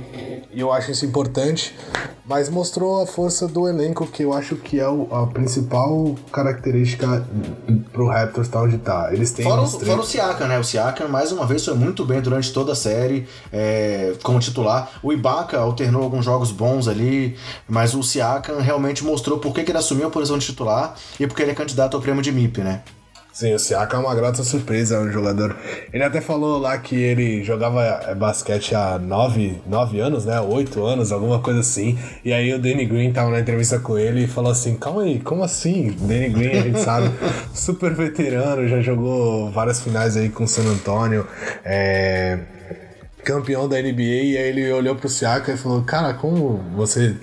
[0.54, 1.76] eu acho isso importante,
[2.26, 7.28] mas mostrou a força do elenco, que eu acho que é a principal característica
[7.92, 9.10] pro Raptors estar onde tá.
[9.12, 10.58] Eles têm fora, o, fora o Siakam, né?
[10.58, 14.90] O Siakam, mais uma vez, foi muito bem durante toda a série é, como titular.
[15.04, 17.36] O Ibaka alternou alguns jogos bons ali,
[17.68, 21.42] mas o Siakam realmente mostrou por que ele assumiu a posição de titular e porque
[21.42, 22.84] ele é candidato ao prêmio de MIP, né?
[23.40, 25.56] Sim, o Siaka é uma grata surpresa, é um jogador.
[25.94, 30.42] Ele até falou lá que ele jogava é, basquete há nove, nove anos, né?
[30.42, 31.98] Oito anos, alguma coisa assim.
[32.26, 35.22] E aí o Danny Green tava na entrevista com ele e falou assim: calma aí,
[35.22, 35.96] como assim?
[36.02, 37.10] Danny Green, a gente sabe,
[37.56, 41.26] super veterano, já jogou várias finais aí com o San Antonio.
[41.64, 42.40] É
[43.30, 47.16] campeão da NBA e aí ele olhou pro Siaka e falou: "Cara, como você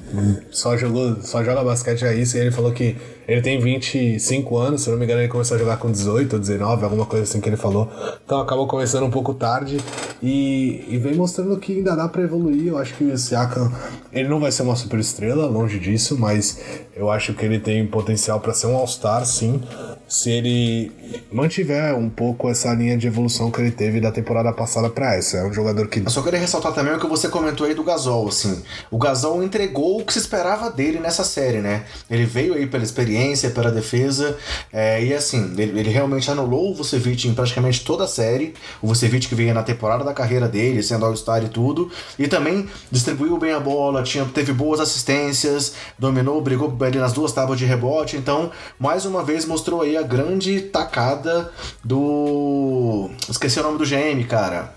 [0.50, 2.96] só jogou, só joga basquete é isso?" E ele falou que
[3.26, 6.38] ele tem 25 anos, se não me engano, ele começou a jogar com 18 ou
[6.38, 7.90] 19, alguma coisa assim que ele falou.
[8.24, 9.78] Então acabou começando um pouco tarde
[10.22, 12.68] e, e vem mostrando que ainda dá para evoluir.
[12.68, 13.72] Eu acho que o Siakam,
[14.12, 16.60] ele não vai ser uma super estrela, longe disso, mas
[16.94, 19.60] eu acho que ele tem potencial para ser um All-Star, sim,
[20.08, 20.92] se ele
[21.32, 25.38] mantiver um pouco essa linha de evolução que ele teve da temporada passada para essa.
[25.38, 25.98] É um jogador que.
[26.00, 28.62] Eu só queria ressaltar também o que você comentou aí do Gasol, assim.
[28.90, 31.84] O Gasol entregou o que se esperava dele nessa série, né?
[32.08, 34.36] Ele veio aí pela experiência, pela defesa,
[34.72, 38.54] é, e assim, ele, ele, realmente anulou o Vucevic em praticamente toda a série.
[38.80, 41.90] O Vucevic que veio na temporada da carreira dele, sendo All-Star e tudo.
[42.16, 47.32] E também distribuiu bem a bola, tinha, teve boas assistências, dominou, brigou ali nas duas
[47.32, 48.16] tábuas de rebote.
[48.16, 51.50] Então, mais uma vez mostrou aí a grande tacada
[51.84, 53.10] do.
[53.28, 54.74] Esqueci o nome do GM, cara.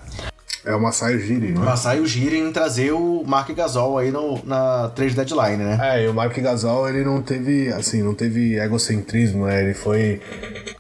[0.66, 1.60] É o Masai Ujiri, né?
[1.60, 5.80] Masai Ujiri em trazer o Mark Gasol aí no, na trade deadline, né?
[5.82, 9.64] É, e o Mark Gasol, ele não teve, assim, não teve egocentrismo, né?
[9.64, 10.22] Ele foi,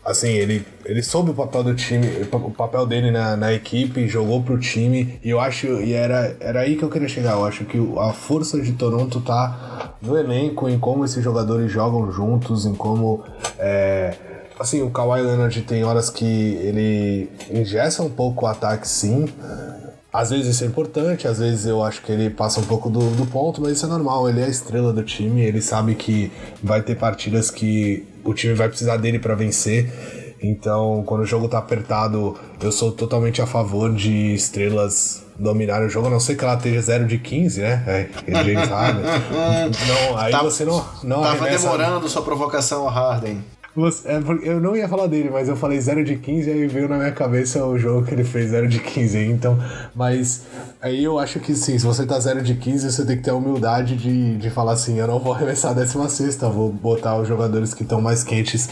[0.06, 4.44] assim, ele, ele soube o papel do time, o papel dele na, na equipe, jogou
[4.44, 7.64] pro time, e eu acho, e era, era aí que eu queria chegar, eu acho
[7.64, 12.76] que a força de Toronto tá no elenco, em como esses jogadores jogam juntos, em
[12.76, 13.24] como,
[13.58, 14.14] é,
[14.60, 19.28] assim, o Kawhi Leonard tem horas que ele ingessa um pouco o ataque, sim,
[20.12, 23.12] às vezes isso é importante, às vezes eu acho que ele passa um pouco do,
[23.12, 24.28] do ponto, mas isso é normal.
[24.28, 26.32] Ele é a estrela do time, ele sabe que
[26.64, 30.36] vai ter partidas que o time vai precisar dele para vencer.
[30.41, 35.89] Então, quando o jogo tá apertado, eu sou totalmente a favor de estrelas dominarem o
[35.89, 37.84] jogo, a não ser que ela esteja 0 de 15, né?
[37.86, 39.03] É, James Harden.
[39.88, 41.64] não, aí tá, você não, não Tava arremessa...
[41.64, 43.43] demorando sua provocação ao Harden.
[44.05, 46.89] É, eu não ia falar dele, mas eu falei 0 de 15 e aí veio
[46.89, 49.17] na minha cabeça o jogo que ele fez 0 de 15.
[49.17, 49.57] Então,
[49.95, 50.43] mas
[50.82, 53.30] aí eu acho que sim, se você tá 0 de 15, você tem que ter
[53.30, 57.28] a humildade de, de falar assim: eu não vou arremessar a 16, vou botar os
[57.28, 58.70] jogadores que estão mais quentes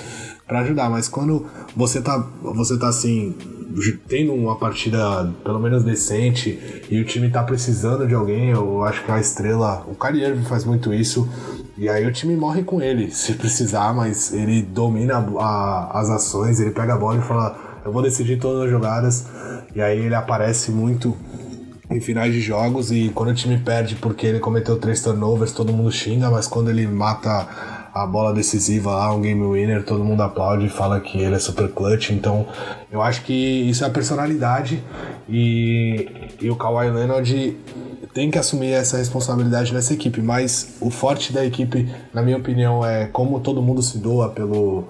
[0.47, 0.89] para ajudar.
[0.89, 1.45] Mas quando
[1.75, 3.35] você tá, você tá assim,
[4.07, 9.03] tendo uma partida pelo menos decente e o time tá precisando de alguém, eu acho
[9.03, 11.29] que a estrela, o Kyrie faz muito isso.
[11.77, 16.59] E aí o time morre com ele, se precisar, mas ele domina a, as ações,
[16.59, 17.55] ele pega a bola e fala,
[17.85, 19.25] eu vou decidir todas as jogadas.
[19.75, 21.15] E aí ele aparece muito
[21.89, 25.71] em finais de jogos e quando o time perde porque ele cometeu três turnovers, todo
[25.71, 27.47] mundo xinga, mas quando ele mata
[28.03, 31.39] a bola decisiva lá, um game winner, todo mundo aplaude e fala que ele é
[31.39, 32.11] super clutch.
[32.11, 32.45] Então,
[32.91, 34.83] eu acho que isso é a personalidade
[35.27, 36.07] e,
[36.41, 37.57] e o Kawhi Leonard
[38.13, 40.21] tem que assumir essa responsabilidade nessa equipe.
[40.21, 44.85] Mas o forte da equipe, na minha opinião, é como todo mundo se doa pelo,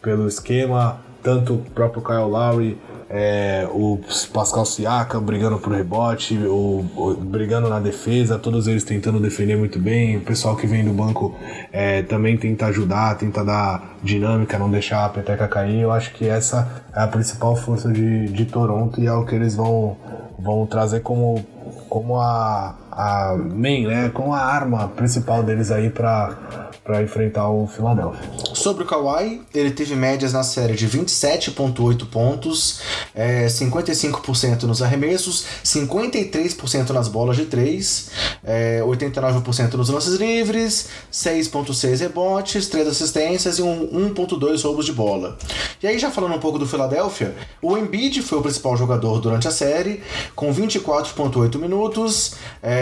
[0.00, 2.78] pelo esquema, tanto o próprio Kyle Lowry
[3.14, 4.00] é, o
[4.32, 9.78] Pascal Siakam brigando por rebote, o, o, brigando na defesa, todos eles tentando defender muito
[9.78, 11.36] bem, o pessoal que vem do banco
[11.70, 15.82] é, também tenta ajudar, tenta dar dinâmica, não deixar a peteca cair.
[15.82, 19.34] Eu acho que essa é a principal força de, de Toronto e é o que
[19.34, 19.94] eles vão,
[20.38, 21.44] vão trazer como,
[21.90, 27.66] como a, a main, né, como a arma principal deles aí para para enfrentar o
[27.66, 28.28] Philadelphia.
[28.54, 32.80] Sobre o Kawhi, ele teve médias na série de 27,8 pontos,
[33.14, 38.10] é, 55% nos arremessos, 53% nas bolas de 3,
[38.42, 45.38] é, 89% nos lances livres, 6,6 rebotes, 3 assistências e 1,2 roubos de bola.
[45.80, 49.46] E aí, já falando um pouco do Philadelphia, o Embiid foi o principal jogador durante
[49.46, 50.02] a série,
[50.34, 52.81] com 24,8 minutos, é,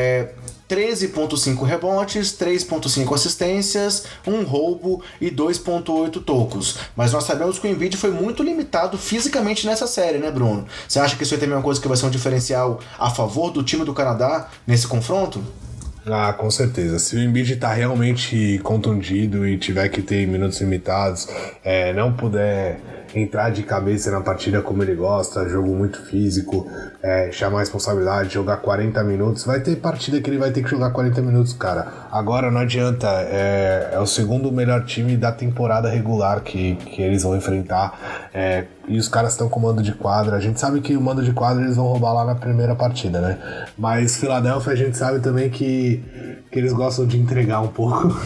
[0.70, 6.78] 13,5 rebotes, 3,5 assistências, um roubo e 2,8 tocos.
[6.94, 10.64] Mas nós sabemos que o Embiid foi muito limitado fisicamente nessa série, né, Bruno?
[10.86, 13.10] Você acha que isso aí também é uma coisa que vai ser um diferencial a
[13.10, 15.42] favor do time do Canadá nesse confronto?
[16.12, 16.98] Ah, com certeza.
[16.98, 21.28] Se o Embiid tá realmente contundido e tiver que ter minutos limitados,
[21.62, 22.80] é, não puder
[23.14, 26.66] entrar de cabeça na partida como ele gosta, jogo muito físico,
[27.02, 29.44] é, chamar responsabilidade, jogar 40 minutos.
[29.44, 31.86] Vai ter partida que ele vai ter que jogar 40 minutos, cara.
[32.10, 37.22] Agora não adianta, é, é o segundo melhor time da temporada regular que, que eles
[37.22, 38.28] vão enfrentar.
[38.34, 40.36] É, e os caras estão com mando de quadra.
[40.36, 43.20] A gente sabe que o mando de quadra eles vão roubar lá na primeira partida,
[43.20, 43.38] né?
[43.78, 46.02] Mas Filadélfia a gente sabe também que,
[46.50, 48.10] que eles gostam de entregar um pouco.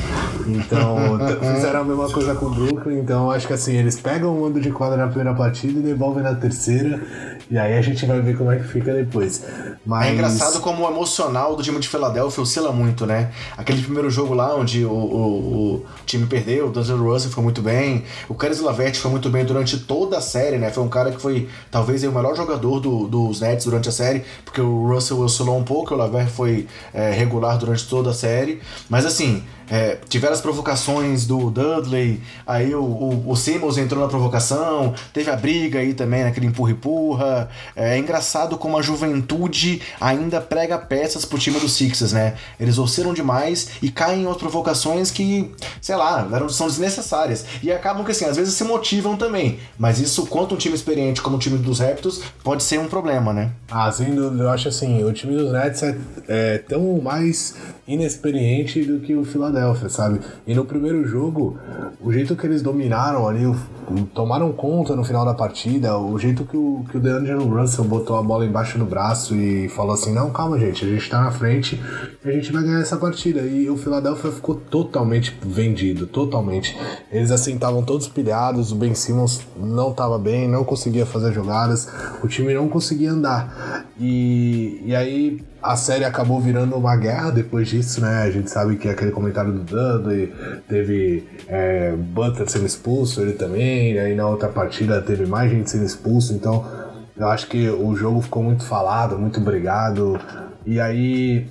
[0.47, 1.19] Então,
[1.55, 2.99] fizeram a mesma coisa com o Brooklyn.
[2.99, 6.23] Então, acho que assim, eles pegam o mando de quadra na primeira partida e devolvem
[6.23, 7.01] na terceira.
[7.51, 9.45] E aí a gente vai ver como é que fica depois.
[9.85, 10.09] Mas...
[10.09, 13.31] É engraçado como o emocional do time de Filadélfia oscila muito, né?
[13.57, 17.61] Aquele primeiro jogo lá onde o, o, o time perdeu, o D'Angelo Russell foi muito
[17.61, 20.71] bem, o Caris Lavette foi muito bem durante toda a série, né?
[20.71, 24.25] Foi um cara que foi talvez o melhor jogador do, dos Nets durante a série,
[24.45, 28.61] porque o Russell oscilou um pouco, o Lavette foi é, regular durante toda a série.
[28.89, 34.09] Mas assim, é, tiveram as provocações do Dudley, aí o, o, o, Simmons entrou na
[34.09, 37.49] provocação, teve a briga aí também, naquele empurra-empurra.
[37.75, 42.35] É, é engraçado como a juventude ainda prega peças pro time do Sixers, né?
[42.59, 45.51] Eles oscilam demais e caem em outras provocações que,
[45.81, 47.45] sei lá, são desnecessárias.
[47.63, 49.59] E acabam que, assim, às vezes se motivam também.
[49.79, 53.33] Mas isso, quanto um time experiente como o time dos Raptors, pode ser um problema,
[53.33, 53.51] né?
[53.71, 54.45] Ah, sem dúvida.
[54.45, 55.97] Eu acho assim, o time dos Nets é,
[56.29, 57.55] é tão mais
[57.87, 60.21] inexperiente do que o Philadelphia, sabe?
[60.47, 61.59] E no primeiro jogo,
[62.01, 63.45] o jeito que eles dominaram ali,
[64.15, 68.17] tomaram conta no final da partida, o jeito que o, que o DeAngelo Russell botou
[68.17, 71.31] a bola embaixo do braço e falou assim: não, calma, gente, a gente tá na
[71.31, 71.81] frente
[72.25, 73.43] e a gente vai ganhar essa partida.
[73.43, 76.77] E o Philadelphia ficou totalmente vendido, totalmente.
[77.13, 81.89] Eles assim estavam todos pilhados, o Ben Simmons não tava bem, não conseguia fazer jogadas,
[82.23, 83.85] o time não conseguia andar.
[84.01, 88.23] E, e aí a série acabou virando uma guerra depois disso, né?
[88.23, 90.31] A gente sabe que aquele comentário do Dudley
[90.69, 91.95] teve é,
[92.47, 96.67] sendo expulso, ele também, aí na outra partida teve mais gente sendo expulso, então
[97.17, 100.21] eu acho que o jogo ficou muito falado, muito brigado,
[100.67, 101.47] e aí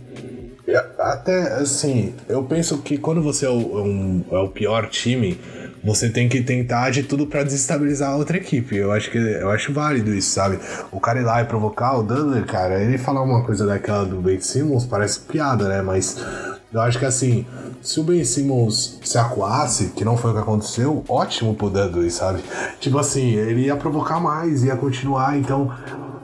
[1.00, 5.40] até assim, eu penso que quando você é o, um, é o pior time,
[5.84, 8.76] você tem que tentar de tudo para desestabilizar a outra equipe.
[8.76, 10.60] Eu acho que eu acho válido isso, sabe?
[10.92, 14.22] O cara ir lá e provocar o Dudley, cara, ele falar uma coisa daquela do
[14.22, 15.82] Ben Simmons parece piada, né?
[15.82, 16.24] Mas
[16.72, 17.46] eu acho que assim,
[17.82, 22.10] se o Ben Simmons se acuasse, que não foi o que aconteceu, ótimo pro Dudley,
[22.10, 22.42] sabe?
[22.80, 25.72] Tipo assim, ele ia provocar mais, ia continuar, então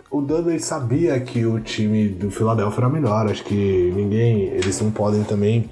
[0.09, 3.29] o Dudley sabia que o time do Philadelphia era melhor.
[3.29, 4.45] Acho que ninguém.
[4.45, 5.69] Eles não podem também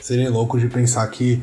[0.00, 1.42] serem loucos de pensar que,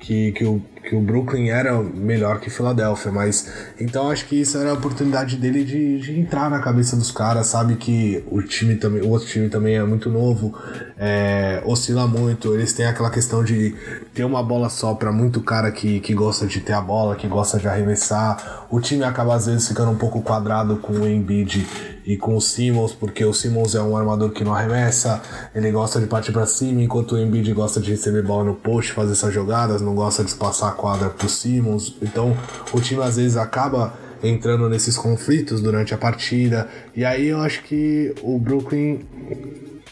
[0.00, 4.58] que, que o que o Brooklyn era melhor que Filadélfia, mas então acho que isso
[4.58, 8.74] era a oportunidade dele de, de entrar na cabeça dos caras, sabe que o time
[8.74, 10.52] também, o outro time também é muito novo,
[10.98, 13.72] é, oscila muito, eles têm aquela questão de
[14.12, 17.28] ter uma bola só para muito cara que, que gosta de ter a bola, que
[17.28, 18.66] gosta de arremessar.
[18.68, 21.64] O time acaba às vezes ficando um pouco quadrado com o Embiid
[22.04, 25.22] e com o Simmons, porque o Simmons é um armador que não arremessa,
[25.54, 28.92] ele gosta de partir para cima, enquanto o Embiid gosta de receber bola no post,
[28.92, 31.94] fazer essas jogadas, não gosta de espaçar quadra pro Simmons.
[32.00, 32.34] Então
[32.72, 36.68] o time às vezes acaba entrando nesses conflitos durante a partida.
[36.96, 39.00] E aí eu acho que o Brooklyn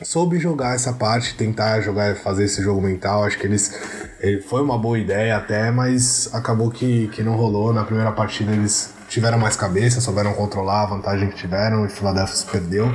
[0.02, 3.24] soube jogar essa parte, tentar jogar, fazer esse jogo mental.
[3.24, 4.08] Acho que eles.
[4.20, 7.72] Ele foi uma boa ideia até, mas acabou que, que não rolou.
[7.72, 12.34] Na primeira partida eles tiveram mais cabeça, souberam controlar a vantagem que tiveram e Philadelphia
[12.34, 12.86] se perdeu.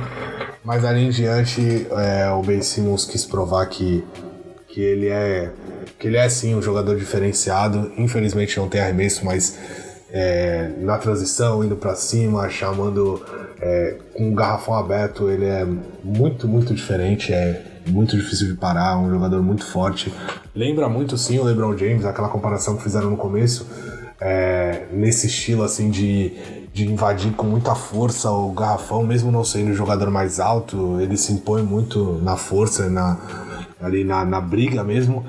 [0.62, 4.04] Mas ali em diante, é, o Ben Simmons quis provar que,
[4.68, 5.50] que ele é
[5.98, 7.92] que ele é sim um jogador diferenciado.
[7.96, 9.58] Infelizmente não tem arremesso, mas
[10.10, 13.20] é, na transição, indo para cima, chamando
[13.60, 15.66] é, com um garrafão aberto, ele é
[16.04, 17.32] muito, muito diferente.
[17.32, 20.12] É muito difícil de parar, um jogador muito forte.
[20.54, 23.66] Lembra muito sim o LeBron James, aquela comparação que fizeram no começo,
[24.20, 26.32] é, nesse estilo assim de,
[26.72, 31.16] de invadir com muita força o garrafão, mesmo não sendo o jogador mais alto, ele
[31.16, 33.18] se impõe muito na força, na,
[33.82, 35.26] ali na, na briga mesmo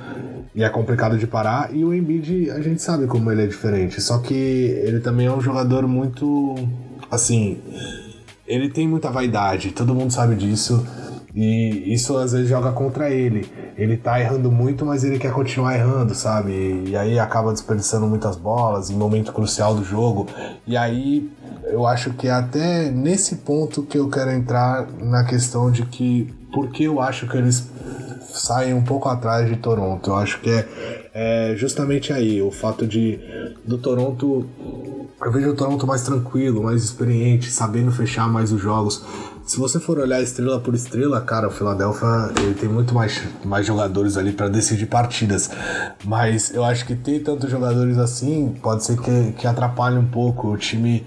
[0.55, 1.75] e é complicado de parar.
[1.75, 4.01] E o Embiid, a gente sabe como ele é diferente.
[4.01, 6.55] Só que ele também é um jogador muito.
[7.11, 7.59] Assim.
[8.47, 10.85] Ele tem muita vaidade, todo mundo sabe disso.
[11.35, 13.45] E isso às vezes joga contra ele.
[13.75, 16.85] Ele tá errando muito, mas ele quer continuar errando, sabe?
[16.87, 20.27] E aí acaba desperdiçando muitas bolas em momento crucial do jogo.
[20.65, 21.29] E aí
[21.65, 26.33] eu acho que é até nesse ponto que eu quero entrar na questão de que
[26.53, 27.67] por que eu acho que eles
[28.39, 30.09] saem um pouco atrás de Toronto.
[30.09, 30.67] Eu acho que é,
[31.13, 33.19] é justamente aí o fato de
[33.65, 34.47] do Toronto
[35.21, 39.03] eu vejo o Toronto mais tranquilo, mais experiente, sabendo fechar mais os jogos.
[39.45, 43.65] Se você for olhar estrela por estrela, cara, o Philadelphia ele tem muito mais, mais
[43.65, 45.49] jogadores ali para decidir partidas.
[46.03, 50.49] Mas eu acho que ter tantos jogadores assim pode ser que, que atrapalhe um pouco
[50.49, 51.05] o time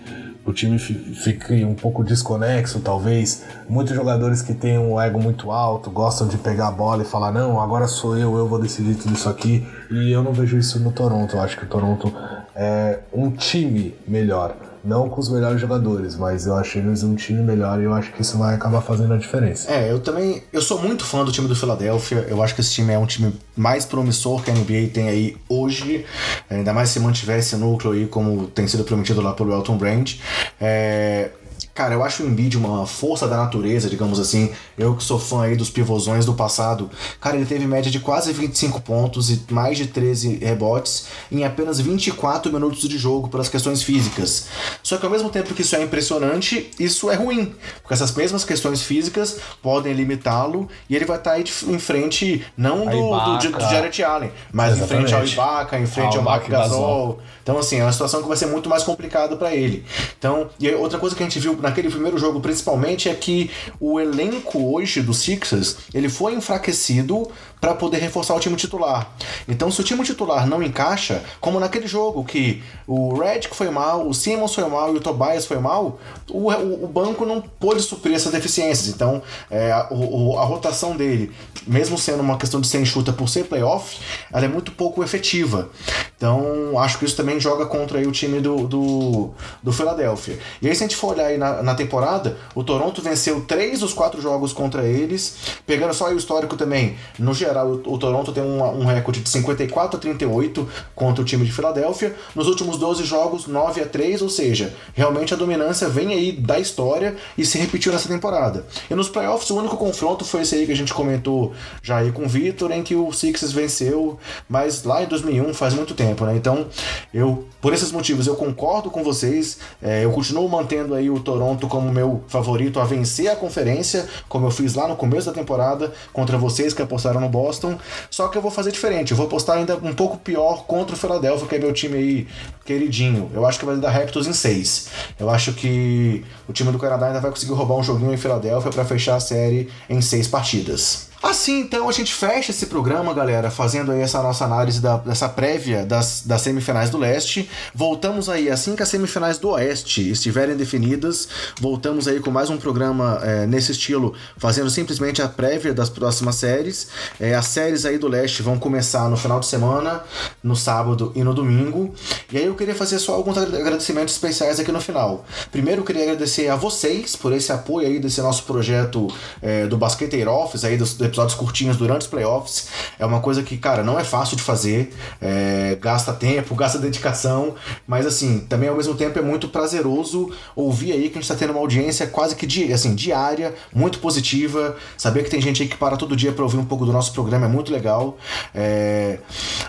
[0.48, 3.44] o time fique um pouco desconexo, talvez.
[3.68, 7.30] Muitos jogadores que têm um ego muito alto gostam de pegar a bola e falar:
[7.30, 9.66] não, agora sou eu, eu vou decidir tudo isso aqui.
[9.90, 11.36] E eu não vejo isso no Toronto.
[11.36, 12.12] Eu acho que o Toronto
[12.54, 14.67] é um time melhor.
[14.84, 18.12] Não com os melhores jogadores, mas eu achei eles um time melhor e eu acho
[18.12, 19.70] que isso vai acabar fazendo a diferença.
[19.72, 20.42] É, eu também.
[20.52, 22.26] Eu sou muito fã do time do Philadelphia.
[22.28, 25.36] Eu acho que esse time é um time mais promissor que a NBA tem aí
[25.48, 26.04] hoje.
[26.48, 30.14] Ainda mais se mantiver esse núcleo aí, como tem sido prometido lá pelo Elton Brand.
[30.60, 31.30] É,
[31.78, 34.50] Cara, eu acho o Embiid uma força da natureza, digamos assim.
[34.76, 36.90] Eu que sou fã aí dos pivôzões do passado.
[37.20, 41.78] Cara, ele teve média de quase 25 pontos e mais de 13 rebotes em apenas
[41.78, 44.48] 24 minutos de jogo pelas questões físicas.
[44.82, 47.54] Só que ao mesmo tempo que isso é impressionante, isso é ruim.
[47.80, 52.44] Porque essas mesmas questões físicas podem limitá-lo e ele vai estar tá aí em frente,
[52.56, 55.04] não do, do, do, Jared Allen, mas Exatamente.
[55.04, 57.20] em frente ao Ibaka, em frente ao, ao Mark Gasol.
[57.40, 59.82] Então, assim, é uma situação que vai ser muito mais complicada para ele.
[60.18, 64.00] Então, e outra coisa que a gente viu naquele primeiro jogo principalmente é que o
[64.00, 67.28] elenco hoje do Sixers ele foi enfraquecido
[67.60, 69.10] para poder reforçar o time titular.
[69.48, 74.06] Então, se o time titular não encaixa, como naquele jogo que o Redick foi mal,
[74.06, 75.98] o Simmons foi mal e o Tobias foi mal,
[76.30, 78.88] o, o, banco não pôde suprir essas deficiências.
[78.88, 81.32] Então, é, a, a rotação dele,
[81.66, 83.98] mesmo sendo uma questão de ser enxuta por ser playoff,
[84.32, 85.70] ela é muito pouco efetiva.
[86.16, 89.30] Então, acho que isso também joga contra o time do, do,
[89.62, 90.38] do Philadelphia.
[90.62, 93.80] E aí, se a gente for olhar aí na, na temporada, o Toronto venceu três
[93.80, 95.36] dos quatro jogos contra eles,
[95.66, 99.28] pegando só o histórico também, no geral o, o Toronto tem um, um, recorde de
[99.28, 102.14] 54 a 38 contra o time de Filadélfia.
[102.34, 106.58] Nos últimos 12 jogos, 9 a 3, ou seja, realmente a dominância vem aí da
[106.58, 108.66] história e se repetiu nessa temporada.
[108.90, 111.52] E nos playoffs, o único confronto foi esse aí que a gente comentou
[111.82, 115.74] já aí com o Victor, em que o Sixers venceu, mas lá em 2001 faz
[115.74, 116.36] muito tempo, né?
[116.36, 116.66] Então,
[117.12, 121.47] eu, por esses motivos, eu concordo com vocês, é, eu continuo mantendo aí o Toronto
[121.48, 125.32] Toronto como meu favorito a vencer a conferência, como eu fiz lá no começo da
[125.32, 127.78] temporada contra vocês que apostaram no Boston.
[128.10, 130.98] Só que eu vou fazer diferente, eu vou apostar ainda um pouco pior contra o
[130.98, 132.28] Philadelphia, que é meu time aí
[132.64, 133.30] queridinho.
[133.32, 134.88] Eu acho que vai dar Raptors em 6.
[135.18, 138.70] Eu acho que o time do Canadá ainda vai conseguir roubar um joguinho em Philadelphia
[138.70, 141.07] para fechar a série em seis partidas.
[141.20, 145.28] Assim, então, a gente fecha esse programa, galera, fazendo aí essa nossa análise da, dessa
[145.28, 147.50] prévia das, das semifinais do leste.
[147.74, 151.28] Voltamos aí, assim que as semifinais do oeste estiverem definidas,
[151.60, 156.36] voltamos aí com mais um programa é, nesse estilo, fazendo simplesmente a prévia das próximas
[156.36, 156.88] séries.
[157.18, 160.04] É, as séries aí do leste vão começar no final de semana,
[160.40, 161.92] no sábado e no domingo.
[162.32, 165.24] E aí eu queria fazer só alguns agradecimentos especiais aqui no final.
[165.50, 169.08] Primeiro, eu queria agradecer a vocês por esse apoio aí desse nosso projeto
[169.42, 172.68] é, do Basqueteiro Office, aí dos episódios curtinhos durante os playoffs.
[172.98, 174.94] É uma coisa que, cara, não é fácil de fazer.
[175.20, 177.54] É, gasta tempo, gasta dedicação.
[177.86, 181.34] Mas, assim, também ao mesmo tempo é muito prazeroso ouvir aí que a gente está
[181.34, 184.76] tendo uma audiência quase que di assim, diária, muito positiva.
[184.96, 187.12] Saber que tem gente aí que para todo dia para ouvir um pouco do nosso
[187.12, 188.16] programa é muito legal.
[188.54, 189.18] É,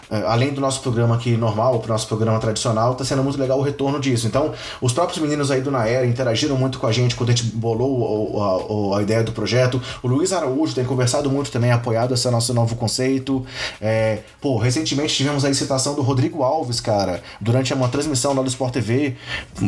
[0.10, 3.60] é além do nosso programa aqui normal, o nosso programa tradicional, tá sendo muito legal
[3.60, 4.28] o retorno disso.
[4.28, 7.56] Então, os próprios meninos aí do Naera interagiram muito com a gente quando a gente
[7.56, 9.82] bolou a, a, a ideia do projeto.
[10.02, 13.46] O Luiz Araújo tem conversado muito também, apoiado esse nosso novo conceito.
[13.82, 18.48] É, pô, recentemente tivemos a citação do Rodrigo Alves, cara, durante uma transmissão lá do
[18.48, 19.16] Sport TV,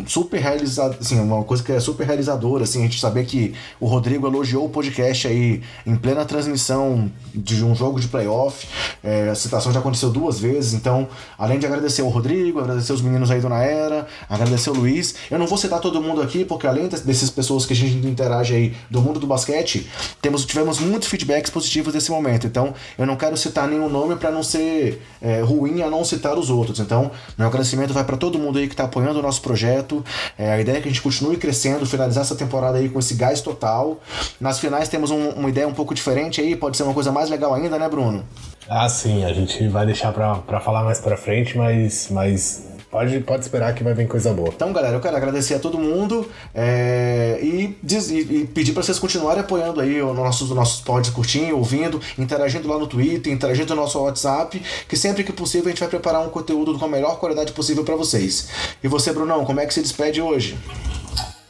[0.06, 3.86] super realizado, assim, uma coisa que é super realizadora, assim, a gente saber que o
[3.86, 8.66] Rodrigo elogiou o podcast aí em plena transmissão de um jogo de playoff.
[9.02, 11.08] É, a citação já aconteceu duas vezes, então,
[11.38, 15.38] além de agradecer o Rodrigo, agradecer os meninos aí do Naera, agradecer o Luiz, eu
[15.38, 18.74] não vou citar todo mundo aqui, porque além dessas pessoas que a gente interage aí
[18.90, 19.88] do mundo do basquete,
[20.20, 22.46] temos, tivemos muitos feedbacks positivos desse momento.
[22.46, 26.36] Então, eu não quero citar nenhum nome para não ser é, ruim a não citar
[26.36, 26.80] os outros.
[26.80, 30.04] Então, meu agradecimento vai para todo mundo aí que está apoiando o nosso projeto.
[30.36, 33.14] É, a ideia é que a gente continue crescendo, finalizar essa temporada aí com esse
[33.14, 34.00] gás total.
[34.40, 37.30] Nas finais temos um, uma ideia um pouco diferente aí, pode ser uma coisa mais
[37.30, 38.24] legal ainda, né, Bruno?
[38.68, 43.42] Ah, sim, a gente vai deixar para falar mais para frente, mas, mas Pode, pode
[43.42, 44.50] esperar que vai vir coisa boa.
[44.54, 48.82] Então, galera, eu quero agradecer a todo mundo é, e, diz, e, e, pedir para
[48.82, 53.74] vocês continuarem apoiando aí os nossos, nossos pods curtinho, ouvindo, interagindo lá no Twitter, interagindo
[53.74, 56.88] no nosso WhatsApp, que sempre que possível a gente vai preparar um conteúdo com a
[56.88, 58.50] melhor qualidade possível para vocês.
[58.84, 60.58] E você, Brunão, como é que se despede hoje?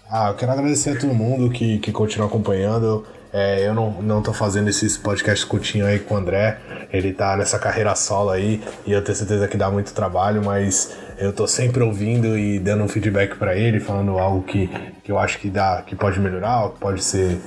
[0.08, 3.04] Ah, eu quero agradecer a todo mundo que, que continua acompanhando.
[3.32, 6.60] É, eu não, não tô fazendo esses podcasts curtinhos aí com o André.
[6.92, 10.92] Ele tá nessa carreira solo aí e eu tenho certeza que dá muito trabalho, mas
[11.18, 14.68] eu tô sempre ouvindo e dando um feedback para ele, falando algo que,
[15.02, 17.38] que eu acho que dá, que pode melhorar, que pode ser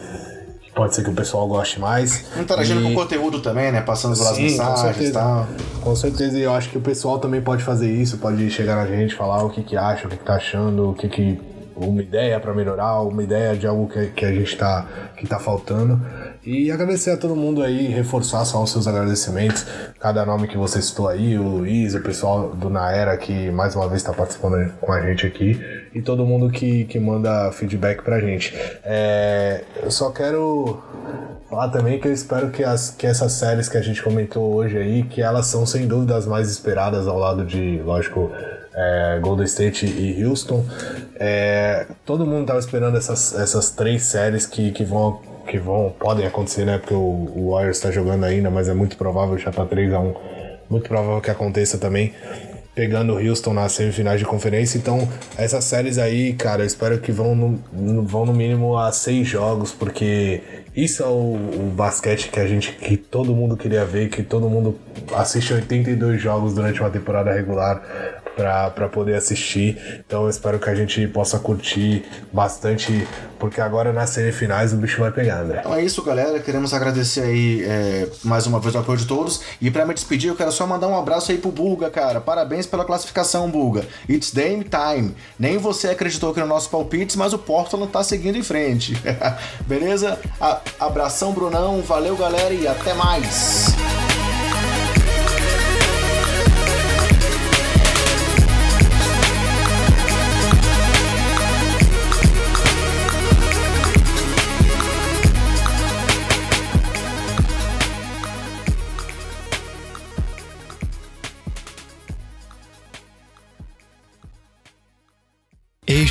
[0.76, 2.26] pode ser que o pessoal goste mais.
[2.38, 2.84] Interagindo e...
[2.84, 3.82] com o conteúdo também, né?
[3.82, 5.47] Passando pelas mensagens e tal.
[5.82, 8.86] Com certeza, e eu acho que o pessoal também pode fazer isso, pode chegar na
[8.86, 11.39] gente, falar o que, que acha, o que, que tá achando, o que, que
[11.76, 14.86] uma ideia para melhorar, uma ideia de algo que, que a gente está
[15.18, 15.99] que tá faltando.
[16.46, 19.66] E agradecer a todo mundo aí, reforçar só os seus agradecimentos.
[20.00, 23.88] Cada nome que você citou aí, o Luiz, o pessoal do Naera que mais uma
[23.88, 25.60] vez está participando com a gente aqui.
[25.91, 28.54] E todo mundo que, que manda feedback pra gente.
[28.84, 30.84] É, eu só quero
[31.50, 34.78] falar também que eu espero que, as, que essas séries que a gente comentou hoje
[34.78, 38.32] aí, que elas são sem dúvida as mais esperadas ao lado de, lógico,
[38.72, 40.64] é, Golden State e Houston.
[41.16, 46.26] É, todo mundo estava esperando essas, essas três séries que, que vão que vão podem
[46.26, 46.78] acontecer, né?
[46.78, 46.98] Porque o,
[47.36, 50.14] o Warriors está jogando ainda, mas é muito provável já tá 3 a 1
[50.70, 52.14] muito provável que aconteça também
[52.74, 54.78] pegando o Houston nas semifinais de conferência.
[54.78, 59.26] Então, essas séries aí, cara, eu espero que vão no, vão no mínimo a seis
[59.26, 60.41] jogos, porque
[60.76, 64.50] isso é o, o, basquete que a gente, que todo mundo queria ver, que todo
[64.50, 64.78] mundo
[65.16, 67.82] assiste 82 jogos durante uma temporada regular
[68.36, 70.04] para poder assistir.
[70.06, 73.08] Então espero que a gente possa curtir bastante,
[73.40, 75.60] porque agora nas semifinais o bicho vai pegar, André.
[75.60, 76.40] Então é isso, galera.
[76.40, 79.42] Queremos agradecer aí é, mais uma vez o apoio de todos.
[79.62, 82.20] E para me despedir, eu quero só mandar um abraço aí pro Bulga, cara.
[82.20, 83.86] Parabéns pela classificação, Bulga.
[84.10, 85.16] It's game time.
[85.40, 88.94] Nem você acreditou aqui no nosso palpites, mas o Portland tá seguindo em frente.
[89.66, 90.20] Beleza?
[90.40, 91.82] A abração, Brunão.
[91.82, 93.76] Valeu, galera, e até mais.